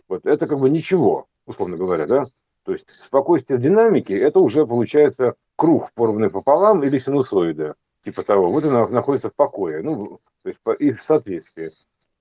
вот 0.09 0.25
это 0.25 0.47
как 0.47 0.59
бы 0.59 0.69
ничего, 0.69 1.27
условно 1.45 1.77
говоря, 1.77 2.05
да. 2.05 2.25
То 2.65 2.73
есть 2.73 2.85
спокойствие 3.01 3.59
в 3.59 3.61
динамике, 3.61 4.19
это 4.19 4.39
уже 4.39 4.67
получается 4.67 5.35
круг, 5.55 5.93
порванный 5.93 6.29
пополам 6.29 6.83
или 6.83 6.97
синусоида, 6.97 7.75
типа 8.03 8.23
того. 8.23 8.51
Вот 8.51 8.65
она 8.65 8.85
находится 8.89 9.29
в 9.29 9.33
покое, 9.33 9.81
ну, 9.81 10.19
то 10.43 10.49
есть 10.49 10.59
и 10.79 10.91
в 10.91 11.01
соответствии 11.01 11.71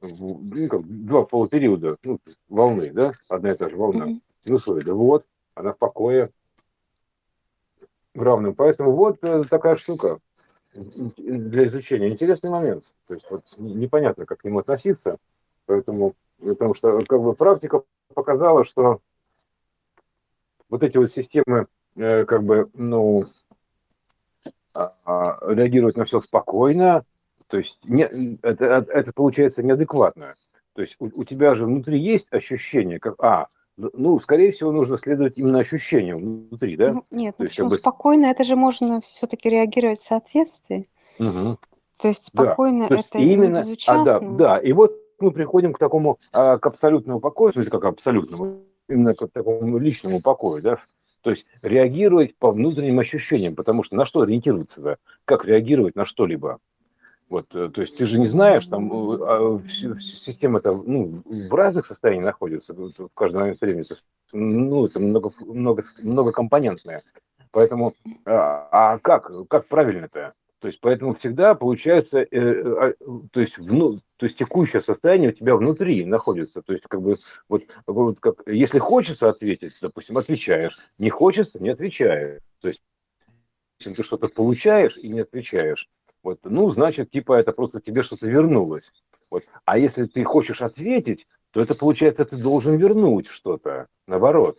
ну, 0.02 0.68
как, 0.68 0.86
два 0.86 1.24
полупериода 1.24 1.96
ну, 2.02 2.18
волны, 2.48 2.90
да, 2.92 3.12
одна 3.28 3.52
и 3.52 3.56
та 3.56 3.68
же 3.68 3.76
волна, 3.76 4.06
mm-hmm. 4.06 4.20
синусоида. 4.44 4.94
Вот, 4.94 5.24
она 5.54 5.72
в 5.72 5.78
покое 5.78 6.30
в 8.14 8.22
равном. 8.22 8.54
Поэтому 8.54 8.92
вот 8.92 9.18
э, 9.22 9.44
такая 9.48 9.76
штука 9.76 10.18
для 10.74 11.66
изучения. 11.66 12.08
Интересный 12.08 12.50
момент. 12.50 12.84
То 13.06 13.14
есть 13.14 13.30
вот 13.30 13.44
непонятно, 13.58 14.26
как 14.26 14.40
к 14.40 14.44
нему 14.44 14.58
относиться. 14.58 15.18
Поэтому, 15.66 16.14
потому 16.38 16.74
что 16.74 17.00
как 17.04 17.20
бы 17.22 17.34
практика 17.34 17.82
показала, 18.14 18.64
что 18.64 19.00
вот 20.68 20.82
эти 20.82 20.96
вот 20.96 21.10
системы 21.10 21.66
э, 21.96 22.24
как 22.24 22.42
бы, 22.42 22.70
ну, 22.74 23.26
а, 24.74 24.94
а, 25.04 25.52
реагировать 25.52 25.96
на 25.96 26.04
все 26.04 26.20
спокойно, 26.20 27.04
то 27.52 27.58
есть 27.58 27.80
не, 27.84 28.38
это, 28.40 28.86
это 28.88 29.12
получается 29.12 29.62
неадекватно. 29.62 30.36
То 30.74 30.80
есть 30.80 30.96
у, 30.98 31.10
у 31.14 31.22
тебя 31.22 31.54
же 31.54 31.66
внутри 31.66 32.00
есть 32.00 32.32
ощущение, 32.32 32.98
как, 32.98 33.22
а, 33.22 33.48
ну, 33.76 34.18
скорее 34.18 34.52
всего, 34.52 34.72
нужно 34.72 34.96
следовать 34.96 35.36
именно 35.36 35.58
ощущениям 35.58 36.46
внутри, 36.48 36.78
да? 36.78 36.94
Ну, 36.94 37.04
нет, 37.10 37.34
ну 37.36 37.44
почему? 37.44 37.68
Как 37.68 37.76
бы... 37.76 37.78
Спокойно, 37.80 38.24
это 38.24 38.42
же 38.42 38.56
можно 38.56 39.02
все-таки 39.02 39.50
реагировать 39.50 39.98
в 39.98 40.06
соответствии. 40.06 40.88
Угу. 41.18 41.58
То 42.00 42.08
есть 42.08 42.28
спокойно 42.28 42.84
да. 42.84 42.88
То 42.88 42.94
есть 42.94 43.08
это 43.10 43.18
именно, 43.18 43.62
а, 43.86 44.04
да, 44.04 44.20
да, 44.20 44.56
и 44.56 44.72
вот 44.72 44.96
мы 45.20 45.30
приходим 45.30 45.74
к 45.74 45.78
такому, 45.78 46.18
а, 46.32 46.56
к 46.56 46.64
абсолютному 46.64 47.20
покою, 47.20 47.52
то 47.52 47.60
есть 47.60 47.70
как 47.70 47.84
абсолютному, 47.84 48.62
именно 48.88 49.14
к 49.14 49.28
такому 49.28 49.76
личному 49.76 50.22
покою, 50.22 50.62
да? 50.62 50.78
То 51.20 51.28
есть 51.28 51.44
реагировать 51.62 52.34
по 52.34 52.50
внутренним 52.50 52.98
ощущениям, 52.98 53.54
потому 53.54 53.84
что 53.84 53.94
на 53.94 54.06
что 54.06 54.22
ориентироваться, 54.22 54.80
да? 54.80 54.96
Как 55.26 55.44
реагировать 55.44 55.96
на 55.96 56.06
что-либо? 56.06 56.58
Вот, 57.32 57.46
э, 57.54 57.70
то 57.70 57.80
есть 57.80 57.96
ты 57.96 58.04
же 58.04 58.18
не 58.18 58.26
знаешь, 58.26 58.66
там 58.66 58.92
э, 58.92 59.16
а, 59.22 59.62
система 59.70 60.60
там, 60.60 60.84
ну, 60.86 61.22
в 61.24 61.54
разных 61.54 61.86
состояниях 61.86 62.26
находится 62.26 62.74
в 62.74 63.08
каждом 63.14 63.40
момент 63.40 63.58
времени. 63.58 63.86
Ну, 64.32 64.84
это 64.84 65.00
много, 65.00 65.32
много, 65.40 65.82
многокомпонентное. 66.02 67.02
Поэтому, 67.50 67.94
а, 68.26 68.68
а 68.70 68.98
как, 68.98 69.30
как 69.48 69.66
правильно-то? 69.66 70.34
То 70.58 70.68
есть, 70.68 70.78
поэтому 70.82 71.14
всегда 71.14 71.54
получается, 71.54 72.20
э, 72.20 72.26
э, 72.30 72.92
то 73.30 73.40
есть, 73.40 73.56
вну, 73.56 73.98
то 74.18 74.26
есть 74.26 74.36
текущее 74.36 74.82
состояние 74.82 75.30
у 75.30 75.32
тебя 75.32 75.56
внутри 75.56 76.04
находится. 76.04 76.60
То 76.60 76.74
есть, 76.74 76.84
как 76.86 77.00
бы, 77.00 77.16
вот, 77.48 77.62
вот 77.86 78.20
как, 78.20 78.42
если 78.44 78.78
хочется 78.78 79.30
ответить, 79.30 79.72
допустим, 79.80 80.18
отвечаешь, 80.18 80.76
не 80.98 81.08
хочется, 81.08 81.62
не 81.62 81.70
отвечаешь. 81.70 82.42
То 82.60 82.68
есть, 82.68 82.82
если 83.80 83.94
ты 83.94 84.02
что-то 84.02 84.28
получаешь 84.28 84.98
и 84.98 85.08
не 85.08 85.20
отвечаешь, 85.20 85.88
вот, 86.22 86.40
ну, 86.44 86.70
значит, 86.70 87.10
типа 87.10 87.34
это 87.34 87.52
просто 87.52 87.80
тебе 87.80 88.02
что-то 88.02 88.26
вернулось. 88.26 88.92
Вот. 89.30 89.42
А 89.64 89.78
если 89.78 90.04
ты 90.04 90.24
хочешь 90.24 90.62
ответить, 90.62 91.26
то 91.52 91.60
это 91.60 91.74
получается, 91.74 92.24
ты 92.24 92.36
должен 92.36 92.76
вернуть 92.76 93.26
что-то, 93.26 93.88
наоборот, 94.06 94.58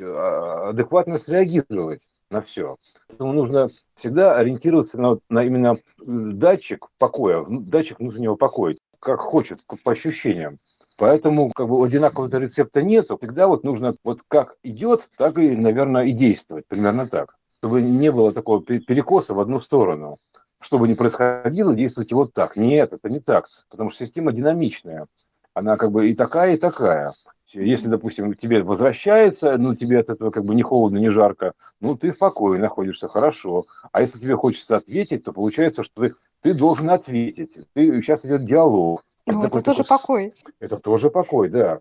а, 0.00 0.70
адекватно 0.70 1.18
среагировать 1.18 2.02
на 2.30 2.40
все. 2.40 2.76
Поэтому 3.08 3.32
нужно 3.32 3.68
всегда 3.96 4.36
ориентироваться 4.36 5.00
на, 5.00 5.18
на 5.28 5.44
именно 5.44 5.76
датчик 5.98 6.88
покоя, 6.98 7.44
датчик 7.48 8.00
внутреннего 8.00 8.36
покоя, 8.36 8.76
как 8.98 9.20
хочет, 9.20 9.60
по 9.84 9.92
ощущениям. 9.92 10.58
Поэтому 10.96 11.50
как 11.50 11.68
бы 11.68 11.84
одинакового 11.84 12.34
рецепта 12.38 12.82
нету. 12.82 13.18
Всегда 13.18 13.48
вот 13.48 13.64
нужно 13.64 13.96
вот 14.04 14.20
как 14.28 14.56
идет, 14.62 15.08
так 15.16 15.38
и, 15.38 15.56
наверное, 15.56 16.04
и 16.04 16.12
действовать. 16.12 16.66
Примерно 16.68 17.08
так. 17.08 17.36
Чтобы 17.58 17.82
не 17.82 18.10
было 18.10 18.32
такого 18.32 18.62
перекоса 18.62 19.34
в 19.34 19.40
одну 19.40 19.60
сторону 19.60 20.18
что 20.62 20.78
бы 20.78 20.88
ни 20.88 20.94
происходило, 20.94 21.74
действуйте 21.74 22.14
вот 22.14 22.32
так. 22.32 22.56
Нет, 22.56 22.92
это 22.92 23.10
не 23.10 23.20
так, 23.20 23.48
потому 23.68 23.90
что 23.90 24.06
система 24.06 24.32
динамичная. 24.32 25.06
Она 25.54 25.76
как 25.76 25.92
бы 25.92 26.08
и 26.08 26.14
такая, 26.14 26.54
и 26.54 26.56
такая. 26.56 27.12
Если, 27.48 27.88
допустим, 27.88 28.32
тебе 28.32 28.62
возвращается, 28.62 29.58
ну, 29.58 29.74
тебе 29.74 30.00
от 30.00 30.08
этого 30.08 30.30
как 30.30 30.44
бы 30.44 30.54
не 30.54 30.62
холодно, 30.62 30.96
не 30.96 31.10
жарко, 31.10 31.52
ну, 31.80 31.96
ты 31.96 32.12
в 32.12 32.18
покое 32.18 32.58
находишься, 32.58 33.08
хорошо. 33.08 33.66
А 33.90 34.00
если 34.00 34.18
тебе 34.18 34.36
хочется 34.36 34.76
ответить, 34.76 35.24
то 35.24 35.32
получается, 35.32 35.82
что 35.82 36.02
ты, 36.02 36.14
ты 36.40 36.54
должен 36.54 36.88
ответить. 36.88 37.52
Ты, 37.74 38.00
сейчас 38.00 38.24
идет 38.24 38.46
диалог. 38.46 39.04
Ну, 39.26 39.44
это, 39.44 39.58
это 39.58 39.64
тоже 39.66 39.84
такой, 39.84 39.98
покой. 39.98 40.34
Это 40.60 40.78
тоже 40.78 41.10
покой, 41.10 41.50
да 41.50 41.80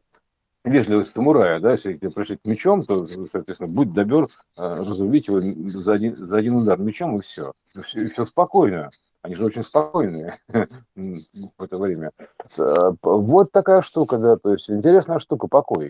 вежливость 0.64 1.14
самурая, 1.14 1.60
да, 1.60 1.72
если 1.72 1.94
тебе 1.94 2.12
пришить 2.12 2.40
мечом, 2.46 2.84
то, 2.84 3.06
соответственно, 3.06 3.72
будь 3.72 3.94
добер 3.94 4.28
а, 4.58 4.78
разрубить 4.78 5.28
его 5.28 5.42
за 5.70 5.94
один, 5.94 6.16
за 6.16 6.38
один 6.38 6.56
удар 6.56 6.80
мечом, 6.80 7.18
и 7.18 7.22
все. 7.22 7.54
все. 7.84 8.10
Все 8.10 8.26
спокойно. 8.26 8.90
Они 9.22 9.36
же 9.36 9.46
очень 9.46 9.64
спокойные 9.64 10.38
в 10.96 11.64
это 11.64 11.78
время. 11.78 12.12
А, 12.58 12.94
вот 13.02 13.52
такая 13.52 13.82
штука, 13.82 14.18
да, 14.18 14.38
то 14.38 14.52
есть 14.52 14.70
интересная 14.70 15.20
штука, 15.20 15.48
покой. 15.48 15.90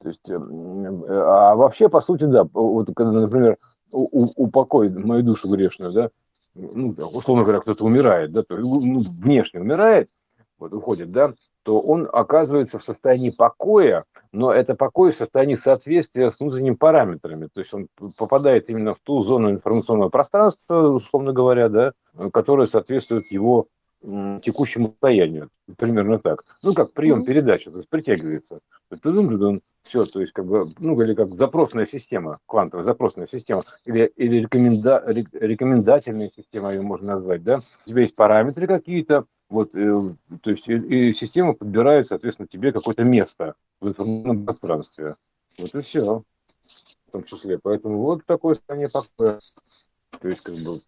То 0.00 0.08
есть, 0.08 0.28
эм, 0.28 1.04
а 1.08 1.54
вообще, 1.54 1.88
по 1.88 2.00
сути, 2.00 2.24
да, 2.24 2.44
вот 2.52 2.90
когда, 2.94 3.20
например, 3.20 3.56
упокой 3.90 4.90
мою 4.90 5.22
душу 5.22 5.48
грешную, 5.48 5.92
да, 5.92 6.10
ну, 6.54 6.90
условно 7.12 7.42
говоря, 7.42 7.60
кто-то 7.60 7.84
умирает, 7.84 8.32
да, 8.32 8.42
то, 8.42 8.56
ну, 8.56 9.00
внешне 9.00 9.60
умирает, 9.60 10.10
вот 10.58 10.72
уходит, 10.72 11.10
да, 11.10 11.32
то 11.64 11.80
он 11.80 12.08
оказывается 12.12 12.78
в 12.78 12.84
состоянии 12.84 13.30
покоя, 13.30 14.04
но 14.32 14.52
это 14.52 14.74
покой 14.74 15.12
в 15.12 15.16
состоянии 15.16 15.56
соответствия 15.56 16.30
с 16.30 16.38
внутренними 16.38 16.74
параметрами. 16.74 17.48
То 17.52 17.60
есть 17.60 17.74
он 17.74 17.88
попадает 18.16 18.70
именно 18.70 18.94
в 18.94 18.98
ту 19.02 19.20
зону 19.20 19.50
информационного 19.50 20.10
пространства, 20.10 20.88
условно 20.88 21.32
говоря, 21.32 21.68
да, 21.68 21.92
которая 22.32 22.66
соответствует 22.66 23.30
его 23.32 23.66
текущему 24.02 24.88
состоянию. 24.88 25.48
Примерно 25.78 26.18
так. 26.18 26.44
Ну, 26.62 26.74
как 26.74 26.92
прием 26.92 27.24
передачи, 27.24 27.70
то 27.70 27.78
есть 27.78 27.88
притягивается. 27.88 28.60
Все, 29.84 30.06
то 30.06 30.20
есть 30.20 30.32
как 30.32 30.46
бы, 30.46 30.70
ну, 30.78 31.00
или 31.02 31.14
как 31.14 31.34
запросная 31.36 31.84
система, 31.84 32.38
квантовая 32.46 32.84
запросная 32.84 33.26
система, 33.26 33.64
или, 33.84 34.10
или 34.16 34.38
рекоменда, 34.40 35.04
рекомендательная 35.06 36.30
система 36.34 36.72
ее 36.72 36.80
можно 36.80 37.14
назвать, 37.16 37.42
да. 37.42 37.60
У 37.84 37.90
тебя 37.90 38.00
есть 38.00 38.16
параметры 38.16 38.66
какие-то, 38.66 39.26
вот, 39.54 39.74
э, 39.74 40.14
то 40.42 40.50
есть 40.50 40.68
и, 40.68 40.74
и 40.74 41.12
система 41.12 41.54
подбирает, 41.54 42.08
соответственно, 42.08 42.48
тебе 42.48 42.72
какое-то 42.72 43.04
место 43.04 43.54
в 43.80 43.88
информационном 43.88 44.44
пространстве. 44.44 45.16
Вот 45.58 45.74
и 45.74 45.80
все, 45.80 46.22
в 47.06 47.12
том 47.12 47.22
числе. 47.24 47.58
Поэтому 47.62 47.98
вот 47.98 48.24
такое 48.26 48.56
состояние 48.56 48.88
покоя. 48.90 49.38
То 50.20 50.28
есть, 50.28 50.42
как 50.42 50.56
бы, 50.56 50.80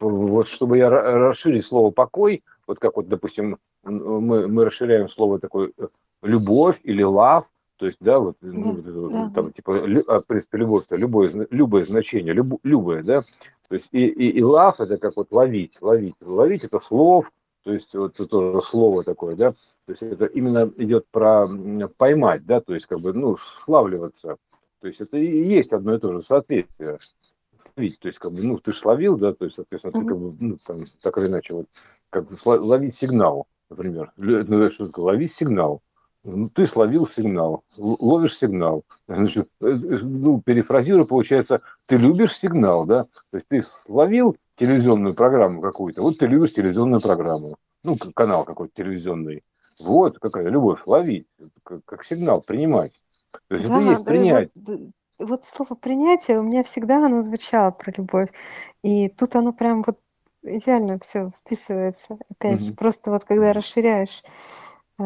вот 0.00 0.48
чтобы 0.48 0.78
я 0.78 0.88
расширить 0.88 1.66
слово 1.66 1.90
покой, 1.90 2.42
вот 2.66 2.78
как 2.78 2.96
вот, 2.96 3.08
допустим, 3.08 3.58
мы, 3.82 4.48
мы 4.48 4.64
расширяем 4.64 5.08
слово 5.08 5.38
такое 5.38 5.72
э, 5.76 5.88
любовь 6.22 6.80
или 6.82 7.02
лав, 7.02 7.46
то 7.76 7.86
есть, 7.86 7.98
да, 8.00 8.18
вот, 8.18 8.36
ну, 8.40 8.74
да, 8.74 8.90
ну, 8.90 9.10
да. 9.10 9.30
там, 9.34 9.52
типа, 9.52 9.84
а, 10.06 10.20
в 10.20 10.26
принципе, 10.26 10.58
любовь, 10.58 10.84
это 10.86 10.96
любое, 10.96 11.30
любое 11.50 11.84
значение, 11.86 12.34
люб, 12.34 12.60
любое, 12.62 13.02
да, 13.02 13.22
то 13.68 13.74
есть, 13.74 13.88
и, 13.92 14.06
и, 14.06 14.30
и 14.30 14.42
лав, 14.42 14.80
это 14.80 14.98
как 14.98 15.16
вот 15.16 15.32
ловить, 15.32 15.80
ловить, 15.80 16.16
ловить, 16.20 16.64
это 16.64 16.80
слов, 16.80 17.30
то 17.62 17.72
есть 17.72 17.94
вот 17.94 18.14
это 18.14 18.26
тоже 18.26 18.60
слово 18.62 19.04
такое, 19.04 19.36
да, 19.36 19.52
то 19.52 19.92
есть 19.92 20.02
это 20.02 20.24
именно 20.26 20.72
идет 20.76 21.06
про 21.10 21.46
поймать, 21.96 22.46
да, 22.46 22.60
то 22.60 22.74
есть 22.74 22.86
как 22.86 23.00
бы, 23.00 23.12
ну, 23.12 23.36
славливаться, 23.36 24.36
То 24.80 24.88
есть 24.88 25.00
это 25.00 25.18
и 25.18 25.48
есть 25.48 25.72
одно 25.72 25.94
и 25.94 25.98
то 25.98 26.12
же 26.12 26.22
соответствие. 26.22 26.98
Ведь, 27.76 27.98
то 27.98 28.08
есть, 28.08 28.18
как 28.18 28.32
бы, 28.32 28.42
ну, 28.42 28.58
ты 28.58 28.72
же 28.72 28.78
словил, 28.78 29.16
да, 29.16 29.32
то 29.32 29.44
есть, 29.44 29.56
соответственно, 29.56 29.92
ты 29.92 30.06
как 30.06 30.18
бы, 30.18 30.36
ну, 30.38 30.58
там, 30.66 30.84
так 31.02 31.18
или 31.18 31.26
иначе, 31.26 31.54
вот, 31.54 31.66
как 32.10 32.26
бы 32.28 32.36
ловить 32.44 32.96
сигнал, 32.96 33.46
например. 33.68 34.12
Ловить 34.96 35.32
сигнал. 35.32 35.82
Ну, 36.22 36.50
ты 36.50 36.66
словил 36.66 37.08
сигнал, 37.08 37.64
ловишь 37.76 38.36
сигнал. 38.36 38.84
Значит, 39.08 39.48
э, 39.62 39.68
э, 39.68 39.98
ну, 40.02 40.42
перефразирую, 40.42 41.06
получается, 41.06 41.62
ты 41.86 41.96
любишь 41.96 42.36
сигнал, 42.36 42.84
да? 42.84 43.04
То 43.30 43.38
есть 43.38 43.46
ты 43.48 43.64
словил 43.84 44.36
телевизионную 44.56 45.14
программу 45.14 45.62
какую-то, 45.62 46.02
вот 46.02 46.18
ты 46.18 46.26
любишь 46.26 46.52
телевизионную 46.52 47.00
программу, 47.00 47.56
ну, 47.82 47.96
канал 48.14 48.44
какой-то 48.44 48.74
телевизионный. 48.76 49.42
Вот 49.78 50.18
какая 50.18 50.48
любовь, 50.48 50.80
ловить, 50.84 51.26
как, 51.62 51.82
как 51.86 52.04
сигнал, 52.04 52.42
принимать. 52.42 52.92
То 53.48 53.54
есть 53.54 53.66
да, 53.66 53.80
это 53.80 53.90
есть 53.90 54.04
принять. 54.04 54.50
Вот, 54.54 54.80
вот 55.18 55.44
слово 55.44 55.74
принятие 55.74 56.38
у 56.38 56.42
меня 56.42 56.62
всегда 56.64 57.06
оно 57.06 57.22
звучало 57.22 57.70
про 57.70 57.92
любовь. 57.96 58.28
И 58.82 59.08
тут 59.08 59.34
оно 59.36 59.54
прям 59.54 59.82
вот 59.82 59.98
идеально 60.42 60.98
все 60.98 61.30
вписывается. 61.30 62.18
Опять 62.28 62.60
же, 62.60 62.74
просто 62.74 63.10
вот 63.10 63.24
когда 63.24 63.54
расширяешь 63.54 64.22
э, 64.98 65.02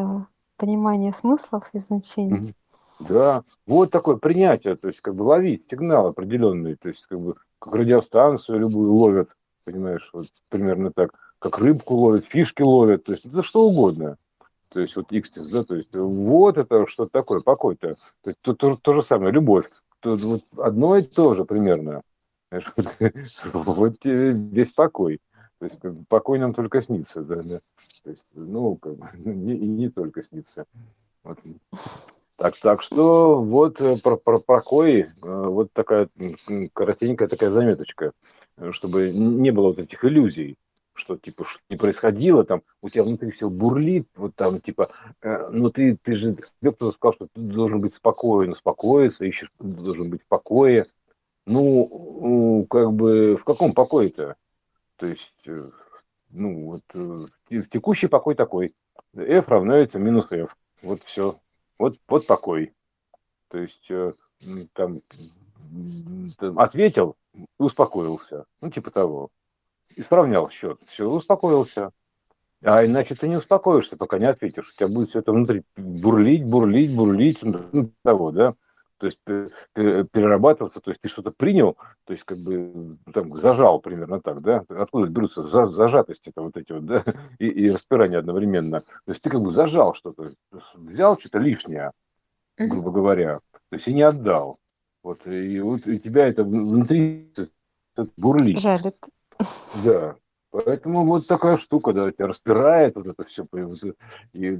понимание 0.57 1.11
смыслов 1.11 1.69
и 1.73 1.77
значений. 1.77 2.55
Да, 2.99 3.43
вот 3.67 3.91
такое 3.91 4.15
принятие, 4.15 4.77
то 4.77 4.87
есть 4.87 5.01
как 5.01 5.15
бы 5.15 5.23
ловить 5.23 5.65
сигнал 5.69 6.07
определенный, 6.07 6.75
то 6.75 6.89
есть 6.89 7.05
как 7.07 7.19
бы 7.19 7.35
как 7.59 7.75
радиостанцию 7.75 8.59
любую 8.59 8.93
ловят, 8.93 9.29
понимаешь, 9.65 10.09
вот 10.13 10.27
примерно 10.49 10.91
так, 10.91 11.11
как 11.39 11.59
рыбку 11.59 11.95
ловят, 11.95 12.25
фишки 12.25 12.61
ловят, 12.61 13.03
то 13.03 13.11
есть 13.11 13.25
это 13.25 13.43
что 13.43 13.67
угодно. 13.67 14.17
То 14.69 14.81
есть 14.81 14.95
вот 14.95 15.11
икстис, 15.11 15.47
да, 15.49 15.63
то 15.63 15.75
есть 15.75 15.89
вот 15.93 16.57
это 16.57 16.85
что-то 16.87 17.09
такое, 17.11 17.39
покой-то. 17.39 17.95
То 18.21 18.29
есть 18.29 18.39
то, 18.41 18.53
то, 18.53 18.75
то 18.75 18.93
же 18.93 19.03
самое, 19.03 19.31
любовь. 19.31 19.69
То, 20.01 20.17
вот 20.17 20.43
одно 20.57 20.97
и 20.97 21.03
то 21.03 21.33
же 21.33 21.45
примерно. 21.45 22.01
Вот 23.53 23.95
весь 24.03 24.71
покой. 24.71 25.19
То 25.59 25.65
есть 25.65 25.79
покой 26.09 26.39
нам 26.39 26.53
только 26.53 26.81
снится, 26.81 27.21
да, 27.21 27.41
да. 27.41 27.61
То 28.03 28.09
есть, 28.09 28.31
ну, 28.35 28.75
как 28.75 28.95
бы, 28.97 29.07
не, 29.15 29.55
и 29.55 29.67
не 29.67 29.89
только 29.89 30.21
снится. 30.21 30.65
Вот. 31.23 31.39
Так, 32.37 32.57
так 32.59 32.81
что 32.81 33.41
вот 33.41 33.79
э, 33.79 33.97
про, 34.03 34.17
про 34.17 34.39
покой, 34.39 34.99
э, 35.01 35.07
вот 35.21 35.71
такая 35.71 36.09
коротенькая 36.73 37.29
такая 37.29 37.49
заметочка, 37.49 38.11
чтобы 38.71 39.11
не 39.11 39.51
было 39.51 39.67
вот 39.67 39.79
этих 39.79 40.03
иллюзий, 40.03 40.57
что 40.93 41.17
типа 41.17 41.45
что 41.45 41.61
не 41.69 41.77
происходило, 41.77 42.43
там 42.43 42.61
у 42.81 42.89
тебя 42.89 43.03
внутри 43.03 43.31
все 43.31 43.49
бурлит, 43.49 44.07
вот 44.15 44.35
там 44.35 44.59
типа, 44.59 44.89
э, 45.21 45.49
ну 45.49 45.69
ты, 45.69 45.97
ты 46.01 46.17
же, 46.17 46.35
тебе 46.61 46.71
кто-то 46.73 46.91
сказал, 46.91 47.13
что 47.13 47.27
ты 47.33 47.39
должен 47.39 47.79
быть 47.79 47.93
спокоен, 47.93 48.51
успокоиться, 48.51 49.23
ищешь, 49.23 49.51
должен 49.59 50.09
быть 50.09 50.23
в 50.23 50.27
покое. 50.27 50.87
Ну, 51.47 52.65
как 52.69 52.91
бы, 52.91 53.37
в 53.37 53.43
каком 53.43 53.73
покое-то? 53.73 54.35
То 54.97 55.07
есть, 55.07 55.33
э, 55.45 55.69
ну, 56.29 56.65
вот 56.65 56.83
э, 56.93 57.61
текущий 57.71 58.07
покой 58.07 58.35
такой. 58.35 58.73
F 59.15 59.47
равняется 59.47 59.99
минус 59.99 60.31
F. 60.31 60.55
Вот 60.81 61.03
все. 61.03 61.39
Вот, 61.77 61.97
вот 62.07 62.27
покой. 62.27 62.73
То 63.49 63.57
есть, 63.57 63.89
э, 63.89 64.13
там, 64.73 65.01
ответил 66.57 67.15
успокоился. 67.57 68.45
Ну, 68.61 68.69
типа 68.69 68.91
того. 68.91 69.29
И 69.95 70.03
сравнял 70.03 70.49
счет. 70.49 70.79
Все, 70.87 71.09
успокоился. 71.09 71.91
А 72.61 72.85
иначе 72.85 73.15
ты 73.15 73.27
не 73.27 73.35
успокоишься, 73.35 73.97
пока 73.97 74.17
не 74.17 74.25
ответишь. 74.25 74.71
У 74.71 74.75
тебя 74.75 74.87
будет 74.87 75.09
все 75.09 75.19
это 75.19 75.31
внутри 75.31 75.63
бурлить, 75.75 76.45
бурлить, 76.45 76.95
бурлить. 76.95 77.39
Ну, 77.41 77.91
того, 78.03 78.31
да 78.31 78.55
то 78.97 79.07
есть 79.07 79.19
перерабатываться, 79.23 80.79
то 80.79 80.91
есть 80.91 81.01
ты 81.01 81.09
что-то 81.09 81.31
принял, 81.31 81.77
то 82.05 82.13
есть 82.13 82.23
как 82.23 82.37
бы 82.37 82.97
там 83.13 83.39
зажал 83.39 83.79
примерно 83.79 84.21
так, 84.21 84.41
да, 84.41 84.63
откуда 84.69 85.07
берутся 85.07 85.41
за, 85.41 85.67
зажатости-то 85.67 86.41
вот 86.41 86.57
эти 86.57 86.71
вот, 86.71 86.85
да, 86.85 87.03
и, 87.39 87.47
и 87.47 87.71
распирание 87.71 88.19
одновременно. 88.19 88.81
То 88.81 89.11
есть 89.11 89.21
ты 89.21 89.29
как 89.29 89.41
бы 89.41 89.51
зажал 89.51 89.93
что-то, 89.95 90.33
взял 90.75 91.19
что-то 91.19 91.39
лишнее, 91.39 91.91
грубо 92.57 92.91
говоря, 92.91 93.39
то 93.69 93.75
есть 93.75 93.87
и 93.87 93.93
не 93.93 94.03
отдал. 94.03 94.59
Вот, 95.03 95.27
и 95.27 95.59
вот 95.59 95.85
и 95.85 95.99
тебя 95.99 96.27
это 96.27 96.43
внутри 96.43 97.31
бурлит. 98.17 98.59
Жалит. 98.59 98.97
Да, 99.83 100.15
Поэтому 100.63 101.05
вот 101.05 101.27
такая 101.27 101.57
штука, 101.57 101.91
да, 101.91 102.11
тебя 102.11 102.27
распирает 102.27 102.95
вот 102.95 103.07
это 103.07 103.25
все, 103.25 103.45
и 104.31 104.57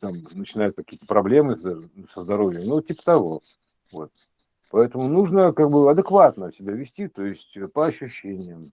там 0.00 0.14
начинаются 0.32 0.82
какие-то 0.82 1.06
проблемы 1.06 1.56
со 1.56 2.22
здоровьем, 2.22 2.66
ну, 2.66 2.80
типа 2.80 3.02
того. 3.04 3.42
Вот. 3.92 4.10
Поэтому 4.70 5.06
нужно 5.06 5.52
как 5.52 5.70
бы 5.70 5.88
адекватно 5.88 6.50
себя 6.50 6.72
вести, 6.72 7.06
то 7.06 7.24
есть 7.24 7.56
по 7.72 7.86
ощущениям. 7.86 8.72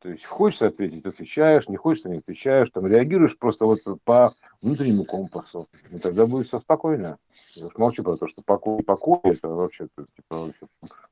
То 0.00 0.10
есть 0.10 0.26
хочешь 0.26 0.62
ответить, 0.62 1.06
отвечаешь, 1.06 1.68
не 1.68 1.76
хочешь, 1.76 2.04
не 2.04 2.18
отвечаешь, 2.18 2.70
там 2.70 2.86
реагируешь 2.86 3.36
просто 3.36 3.64
вот 3.64 3.80
по 4.04 4.34
внутреннему 4.60 5.04
компасу. 5.04 5.68
И 5.90 5.98
тогда 5.98 6.26
будет 6.26 6.46
все 6.46 6.60
спокойно. 6.60 7.18
Я 7.54 7.66
уж 7.66 7.76
молчу 7.76 8.04
про 8.04 8.16
то, 8.16 8.28
что 8.28 8.42
покой, 8.42 8.84
покой 8.84 9.20
это 9.24 9.48
вообще, 9.48 9.88
типа, 9.96 10.36
вообще 10.38 10.66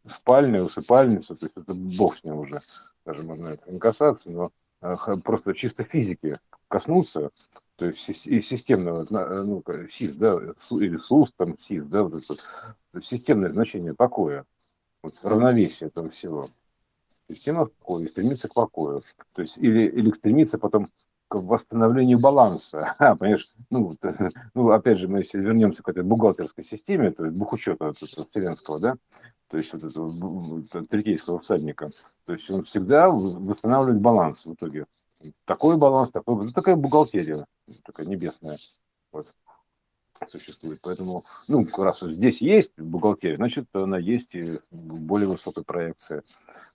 спальня, 0.07 0.63
усыпальница, 0.63 1.35
то 1.35 1.47
есть 1.47 1.57
это 1.57 1.75
бог 1.75 2.19
с 2.19 2.25
ним 2.25 2.39
уже. 2.39 2.61
Даже 3.05 3.23
можно 3.23 3.49
это 3.49 3.73
не 3.73 3.79
касаться, 3.79 4.31
но 4.31 4.53
Э, 4.66 4.66
просто 5.25 5.55
чисто 5.55 5.85
физики 5.85 6.39
коснуться, 6.69 7.31
то 7.77 7.87
есть 7.87 8.27
и 8.27 8.41
системного, 8.41 9.05
э, 9.05 9.43
ну, 9.43 9.63
СИС, 9.91 10.15
да, 10.15 10.39
или 10.71 10.97
СУС, 10.97 11.33
там, 11.33 11.59
СИС, 11.59 11.85
да, 11.85 12.05
вот 12.05 12.25
это, 12.25 12.37
системное 13.03 13.53
значение 13.53 13.95
покоя, 13.95 14.45
вот, 15.03 15.15
равновесие 15.23 15.89
этого 15.89 16.09
всего. 16.09 16.49
Система 17.31 17.67
покоя 17.67 18.07
стремится 18.07 18.49
к 18.49 18.55
покою. 18.55 19.03
То 19.35 19.43
есть 19.43 19.59
или, 19.59 19.89
или 19.89 20.11
стремится 20.13 20.59
потом 20.59 20.89
к 21.29 21.35
восстановлению 21.37 22.19
баланса. 22.19 22.95
А, 22.99 23.17
понимаешь, 23.17 23.49
ну, 23.71 23.89
вот, 23.89 23.99
ну, 24.55 24.71
опять 24.71 24.99
же, 24.99 25.09
мы 25.09 25.19
если 25.19 25.39
вернемся 25.39 25.83
к 25.83 25.89
этой 25.89 26.03
бухгалтерской 26.03 26.65
системе, 26.65 27.11
то 27.11 27.25
есть 27.25 27.37
бухучета 27.37 27.93
вселенского, 27.93 28.81
да, 28.81 28.97
то 29.49 29.59
есть 29.59 29.73
вот 29.73 29.85
этого 29.85 30.63
третейского 30.87 31.39
всадника. 31.39 31.91
То 32.25 32.33
есть 32.33 32.51
он 32.51 32.65
всегда 32.65 33.09
восстанавливает 33.09 34.01
баланс 34.01 34.45
в 34.45 34.55
итоге. 34.55 34.87
Такой 35.45 35.77
баланс, 35.77 36.11
такой, 36.11 36.45
ну, 36.45 36.53
такая 36.53 36.77
бухгалтерия, 36.77 37.47
такая 37.85 38.07
небесная 38.07 38.59
вот, 39.13 39.33
существует. 40.29 40.81
Поэтому, 40.83 41.25
ну, 41.49 41.67
раз 41.79 42.01
здесь 42.01 42.41
есть 42.41 42.79
бухгалтерия, 42.79 43.37
значит, 43.37 43.67
она 43.73 43.99
есть 43.99 44.35
и 44.35 44.61
более 44.71 45.29
высокая 45.29 45.65
проекция. 45.65 46.23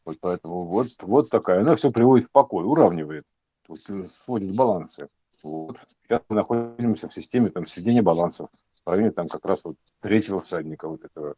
Вот 0.03 0.17
поэтому 0.19 0.65
вот, 0.65 0.87
вот 1.01 1.29
такая. 1.29 1.61
Она 1.61 1.75
все 1.75 1.91
приводит 1.91 2.27
в 2.27 2.31
покой, 2.31 2.65
уравнивает, 2.65 3.25
вот, 3.67 3.79
сводит 4.25 4.55
балансы. 4.55 5.07
Вот. 5.43 5.77
Сейчас 6.03 6.21
мы 6.29 6.35
находимся 6.37 7.07
в 7.07 7.13
системе 7.13 7.49
там, 7.49 7.67
сведения 7.67 8.01
балансов. 8.01 8.49
В 8.83 8.89
районе 8.89 9.11
там 9.11 9.27
как 9.27 9.45
раз 9.45 9.59
вот 9.63 9.75
третьего 9.99 10.41
всадника 10.41 10.87
вот 10.87 11.03
этого 11.03 11.35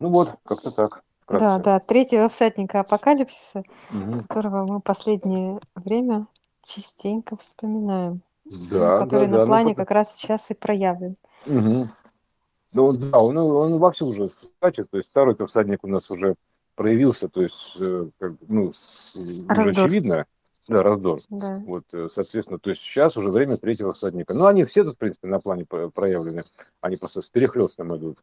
ну 0.00 0.10
вот, 0.10 0.30
как-то 0.44 0.70
так. 0.70 1.02
Вкратце. 1.20 1.44
Да, 1.44 1.58
да, 1.58 1.80
третьего 1.80 2.28
всадника 2.28 2.80
апокалипсиса, 2.80 3.64
угу. 3.90 4.20
которого 4.20 4.64
мы 4.66 4.80
последнее 4.80 5.58
время 5.74 6.26
частенько 6.62 7.36
вспоминаем. 7.36 8.22
Да, 8.44 8.98
который 8.98 9.26
да, 9.26 9.32
на 9.32 9.36
да, 9.38 9.40
ну 9.40 9.46
плане 9.46 9.70
ну, 9.70 9.74
как 9.74 9.90
раз 9.90 10.14
сейчас 10.14 10.50
и 10.50 10.54
проявлен. 10.54 11.16
Угу. 11.46 11.88
Ну, 12.72 12.84
он, 12.84 13.10
да, 13.10 13.18
он, 13.18 13.36
он 13.38 13.78
вовсю 13.78 14.06
уже 14.06 14.28
скачет, 14.28 14.88
то 14.90 14.98
есть 14.98 15.10
второй-то 15.10 15.46
всадник 15.46 15.82
у 15.82 15.88
нас 15.88 16.10
уже 16.10 16.36
проявился, 16.76 17.28
то 17.28 17.42
есть, 17.42 17.76
э, 17.80 18.08
как, 18.18 18.34
ну, 18.46 18.72
с, 18.72 19.16
уже 19.16 19.70
очевидно, 19.70 20.26
да, 20.68 20.82
раздор. 20.82 21.20
Да. 21.30 21.62
Вот, 21.66 21.84
э, 21.92 22.08
соответственно, 22.12 22.58
то 22.58 22.70
есть 22.70 22.82
сейчас 22.82 23.16
уже 23.16 23.30
время 23.30 23.56
третьего 23.56 23.94
всадника. 23.94 24.34
Ну, 24.34 24.46
они 24.46 24.64
все 24.64 24.84
тут, 24.84 24.96
в 24.96 24.98
принципе, 24.98 25.26
на 25.26 25.40
плане 25.40 25.64
проявлены, 25.64 26.42
они 26.80 26.96
просто 26.96 27.22
с 27.22 27.28
перехлестом 27.28 27.96
идут 27.96 28.18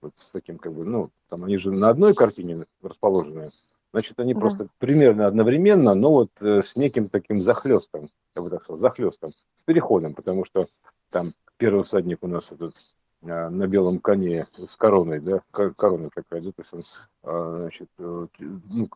вот 0.00 0.12
с 0.18 0.30
таким 0.30 0.58
как 0.58 0.72
бы, 0.72 0.84
ну, 0.84 1.10
там 1.28 1.44
они 1.44 1.56
же 1.56 1.70
на 1.70 1.88
одной 1.88 2.14
картине 2.14 2.66
расположены, 2.82 3.50
значит, 3.92 4.18
они 4.20 4.34
да. 4.34 4.40
просто 4.40 4.68
примерно 4.78 5.26
одновременно, 5.26 5.94
но 5.94 6.12
вот 6.12 6.30
э, 6.40 6.62
с 6.62 6.76
неким 6.76 7.08
таким 7.08 7.42
захлестом, 7.42 8.08
я 8.34 8.42
бы 8.42 8.50
так 8.50 8.62
сказал, 8.62 8.78
захлестом, 8.78 9.32
с 9.32 9.44
переходом, 9.64 10.14
потому 10.14 10.44
что 10.44 10.68
там 11.10 11.32
первый 11.56 11.84
всадник 11.84 12.18
у 12.22 12.26
нас 12.26 12.52
этот 12.52 12.74
э, 13.22 13.48
на 13.48 13.66
белом 13.66 13.98
коне 13.98 14.46
с 14.58 14.76
короной, 14.76 15.20
да, 15.20 15.40
корона 15.50 16.10
такая, 16.14 16.40
да, 16.42 16.50
то 16.50 16.62
есть 16.62 16.74
он, 16.74 16.82
э, 17.22 17.58
значит, 17.60 17.88
э, 17.98 18.26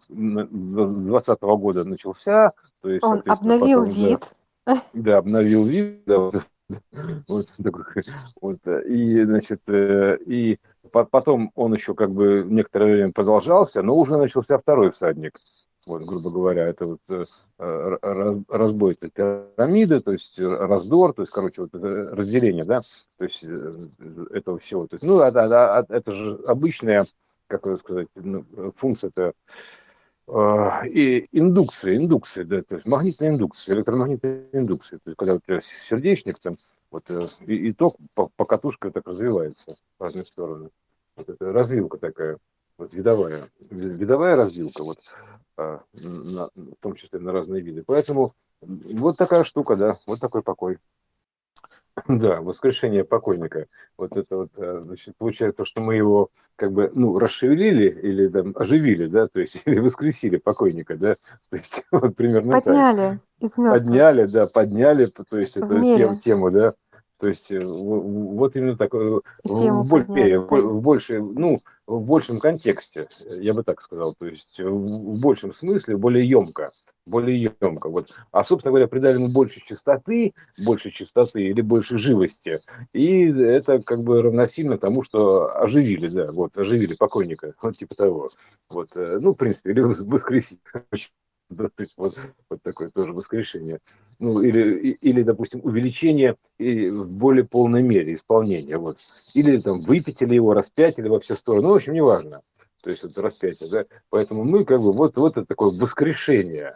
ну, 0.09 0.47
20 0.49 1.41
года 1.41 1.85
начался, 1.85 2.53
то 2.81 2.91
есть, 2.91 3.03
он 3.03 3.23
обновил 3.27 3.81
потом, 3.81 3.95
вид. 3.95 4.35
Да, 4.67 4.83
да, 4.93 5.19
обновил 5.19 5.65
вид, 5.65 6.03
да, 6.05 6.31
вот, 7.29 7.47
вот, 8.41 8.59
и, 8.87 9.25
значит, 9.25 9.61
и 9.69 10.59
Потом 10.91 11.53
он 11.55 11.75
еще 11.75 11.95
как 11.95 12.11
бы 12.11 12.45
некоторое 12.49 12.95
время 12.95 13.13
продолжался, 13.13 13.83
но 13.83 13.95
уже 13.95 14.17
начался 14.17 14.59
второй 14.59 14.91
всадник. 14.91 15.39
Вот, 15.87 16.03
грубо 16.03 16.31
говоря, 16.31 16.67
это 16.67 16.87
вот 16.87 17.01
э, 17.09 18.45
разбой 18.49 18.93
этой 18.93 19.11
пирамиды, 19.11 20.01
то 20.01 20.13
есть 20.13 20.39
раздор, 20.39 21.15
то 21.15 21.23
есть, 21.23 21.33
короче, 21.33 21.63
вот 21.63 21.75
это 21.75 22.15
разделение, 22.15 22.65
да, 22.65 22.83
то 23.17 23.25
есть 23.25 23.43
э, 23.43 23.89
этого 24.31 24.59
всего. 24.59 24.87
То 24.87 24.95
есть, 24.95 25.03
ну, 25.03 25.21
это, 25.21 25.41
это, 25.41 25.87
это 25.89 26.13
же 26.13 26.39
обычная 26.47 27.07
как 27.51 27.67
это 27.67 27.79
сказать, 27.79 28.07
ну, 28.15 28.45
функция 28.77 29.09
это 29.09 29.23
э, 29.23 29.33
и 30.87 31.29
индукция, 31.33 31.97
индукция, 31.97 32.45
да, 32.45 32.63
то 32.63 32.77
есть 32.77 32.87
магнитная 32.87 33.31
индукция, 33.31 33.75
электромагнитная 33.75 34.47
индукция. 34.53 34.99
То 34.99 35.11
есть, 35.11 35.19
когда 35.19 35.35
у 35.35 35.41
тебя 35.41 35.61
сердечник, 35.61 36.39
там, 36.39 36.57
вот, 36.91 37.05
э, 37.09 37.29
и, 37.47 37.73
ток 37.73 37.97
по, 38.15 38.29
по 38.37 38.45
катушке 38.45 38.91
так 38.91 39.07
развивается 39.09 39.77
в 39.99 40.03
разные 40.03 40.25
стороны. 40.25 40.71
Вот 41.17 41.29
это 41.29 41.53
развилка 41.53 41.99
такая, 41.99 42.39
вот 42.79 42.93
видовая, 42.93 43.49
видовая 43.71 44.37
развилка, 44.37 44.85
вот, 44.85 44.99
а, 45.57 45.83
на, 45.93 46.51
в 46.55 46.77
том 46.81 46.95
числе 46.95 47.19
на 47.19 47.33
разные 47.33 47.61
виды. 47.63 47.83
Поэтому 47.85 48.35
вот 48.61 49.17
такая 49.17 49.45
штука, 49.45 49.77
да, 49.77 49.99
вот 50.07 50.21
такой 50.21 50.43
покой. 50.43 50.79
Да, 52.09 52.41
воскрешение 52.41 53.05
покойника. 53.05 53.67
Вот 53.97 54.17
это 54.17 54.37
вот, 54.37 54.51
а, 54.57 54.81
значит, 54.83 55.15
получается 55.19 55.59
то, 55.59 55.65
что 55.65 55.81
мы 55.81 55.97
его 55.97 56.31
как 56.57 56.73
бы, 56.73 56.91
ну, 56.95 57.19
расшевелили 57.19 57.89
или 57.89 58.29
там 58.29 58.53
оживили, 58.55 59.07
да, 59.07 59.27
то 59.29 59.41
есть, 59.41 59.63
или 59.67 59.79
воскресили 59.81 60.37
покойника, 60.37 60.97
да, 60.97 61.17
то 61.51 61.57
есть, 61.57 61.83
вот 61.91 62.15
примерно 62.17 62.61
Подняли 62.61 62.97
так. 62.97 63.19
из 63.41 63.59
мертвых. 63.59 63.83
Подняли, 63.83 64.27
да, 64.27 64.47
подняли, 64.47 65.07
то 65.07 65.39
есть, 65.39 65.57
эту 65.57 65.81
тему, 65.81 66.19
тему, 66.19 66.51
да, 66.51 66.75
то 67.19 67.29
есть, 67.29 67.53
э, 67.53 67.61
вот 67.63 68.57
именно 68.57 68.77
так, 68.77 68.95
э, 68.95 69.21
в, 69.45 69.85
более, 69.85 70.41
в, 70.41 70.49
в 70.49 70.81
больше, 70.81 71.21
ну, 71.21 71.61
в 71.87 72.01
большем 72.01 72.41
контексте, 72.41 73.09
я 73.27 73.53
бы 73.53 73.63
так 73.63 73.83
сказал, 73.83 74.15
то 74.15 74.27
есть 74.27 74.59
в 74.59 75.21
большем 75.21 75.53
смысле, 75.53 75.97
более 75.97 76.27
емко, 76.27 76.73
более 77.07 77.53
емко. 77.61 77.89
Вот. 77.89 78.11
А, 78.33 78.45
собственно 78.45 78.73
говоря, 78.73 78.89
придали 78.89 79.15
ему 79.15 79.29
больше 79.29 79.61
чистоты, 79.61 80.33
больше 80.59 80.91
чистоты 80.91 81.43
или 81.43 81.61
больше 81.61 81.99
живости, 81.99 82.61
и 82.93 83.31
это 83.31 83.81
как 83.83 84.03
бы 84.03 84.23
равносильно 84.23 84.79
тому, 84.79 85.03
что 85.03 85.57
оживили, 85.57 86.09
да, 86.09 86.33
вот, 86.33 86.57
оживили 86.57 86.95
покойника, 86.95 87.55
вот 87.63 87.77
типа 87.77 87.95
того. 87.95 88.31
Вот, 88.69 88.91
э, 88.95 89.19
ну, 89.21 89.33
в 89.33 89.37
принципе, 89.37 89.71
или 89.71 89.81
есть 90.93 91.13
вот, 91.97 92.19
вот 92.49 92.63
такое 92.63 92.91
тоже 92.91 93.13
воскрешение. 93.13 93.81
Ну, 94.19 94.43
или, 94.43 94.91
или, 94.91 95.23
допустим, 95.23 95.61
увеличение 95.63 96.37
в 96.59 97.05
более 97.07 97.45
полной 97.45 97.83
мере 97.83 98.15
исполнения. 98.15 98.77
Вот. 98.77 98.99
Или 99.35 99.59
там 99.61 99.81
выпятили 99.81 100.35
его, 100.35 100.53
распятили 100.53 101.09
во 101.09 101.21
все 101.21 101.37
стороны. 101.37 101.63
Ну, 101.63 101.73
в 101.73 101.77
общем, 101.77 101.95
неважно. 101.95 102.43
То 102.83 102.91
есть 102.91 103.05
это 103.05 103.23
распятие, 103.23 103.69
да. 103.71 103.85
Поэтому 104.11 104.45
мы 104.45 104.65
как 104.65 104.81
бы 104.81 104.93
вот, 104.93 105.17
вот 105.17 105.37
это 105.37 105.47
такое 105.47 105.71
воскрешение. 105.71 106.75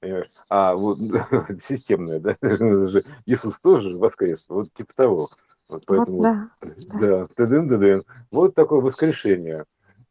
Понимаешь? 0.00 0.30
А 0.48 0.74
вот 0.74 0.98
системное, 1.62 2.20
да, 2.20 2.36
Иисус 3.26 3.58
тоже 3.60 3.96
воскрес, 3.96 4.46
вот 4.48 4.72
типа 4.72 4.94
того. 4.94 5.30
Вот 5.68 5.84
поэтому, 5.86 6.16
вот, 6.16 6.22
да, 6.22 6.50
да, 6.62 6.98
да, 7.00 7.28
тадын, 7.36 7.68
тадын. 7.68 8.04
вот 8.30 8.54
такое 8.54 8.80
воскрешение. 8.80 9.66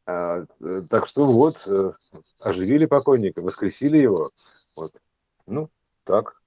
А, 0.05 0.45
э, 0.61 0.83
так 0.89 1.07
что 1.07 1.25
вот, 1.25 1.63
э, 1.67 1.91
оживили 2.39 2.85
покойника, 2.85 3.41
воскресили 3.41 3.97
его. 3.97 4.31
Вот. 4.75 4.93
Ну, 5.45 5.69
так, 6.05 6.39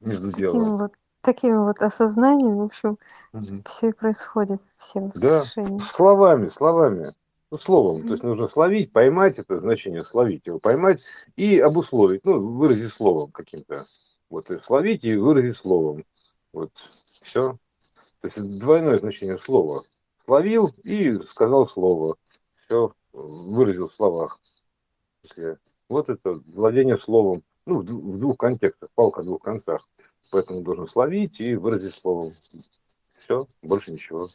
между 0.00 0.32
такими 0.32 0.48
делом. 0.48 0.76
Вот, 0.78 0.92
такими 1.20 1.56
вот 1.56 1.78
осознаниями, 1.78 2.60
в 2.60 2.64
общем, 2.64 2.98
угу. 3.32 3.62
все 3.66 3.90
и 3.90 3.92
происходит, 3.92 4.60
все 4.76 5.00
воскрешения. 5.00 5.78
Да, 5.78 5.84
словами, 5.84 6.48
словами. 6.48 7.12
Ну, 7.50 7.56
словом, 7.56 8.02
то 8.02 8.10
есть 8.12 8.22
нужно 8.22 8.48
словить, 8.48 8.92
поймать 8.92 9.38
это 9.38 9.60
значение, 9.60 10.04
словить 10.04 10.46
его, 10.46 10.58
поймать 10.58 11.00
и 11.34 11.58
обусловить, 11.58 12.24
ну, 12.24 12.38
выразить 12.40 12.92
словом 12.92 13.32
каким-то. 13.32 13.86
Вот, 14.28 14.50
и 14.50 14.58
словить 14.58 15.04
и 15.04 15.16
выразить 15.16 15.56
словом. 15.56 16.04
Вот, 16.52 16.70
все. 17.22 17.56
То 18.20 18.26
есть 18.26 18.42
двойное 18.58 18.98
значение 18.98 19.38
слова. 19.38 19.84
Словил 20.26 20.74
и 20.84 21.18
сказал 21.26 21.66
слово 21.66 22.16
все 22.68 22.92
выразил 23.12 23.88
в 23.88 23.94
словах. 23.94 24.40
Вот 25.88 26.08
это 26.10 26.42
владение 26.46 26.98
словом, 26.98 27.42
ну, 27.64 27.80
в 27.80 28.18
двух 28.18 28.36
контекстах, 28.36 28.90
палка 28.94 29.22
в 29.22 29.24
двух 29.24 29.42
концах. 29.42 29.88
Поэтому 30.30 30.60
должен 30.60 30.86
словить 30.86 31.40
и 31.40 31.54
выразить 31.54 31.94
словом. 31.94 32.34
Все, 33.18 33.48
больше 33.62 33.92
ничего. 33.92 34.28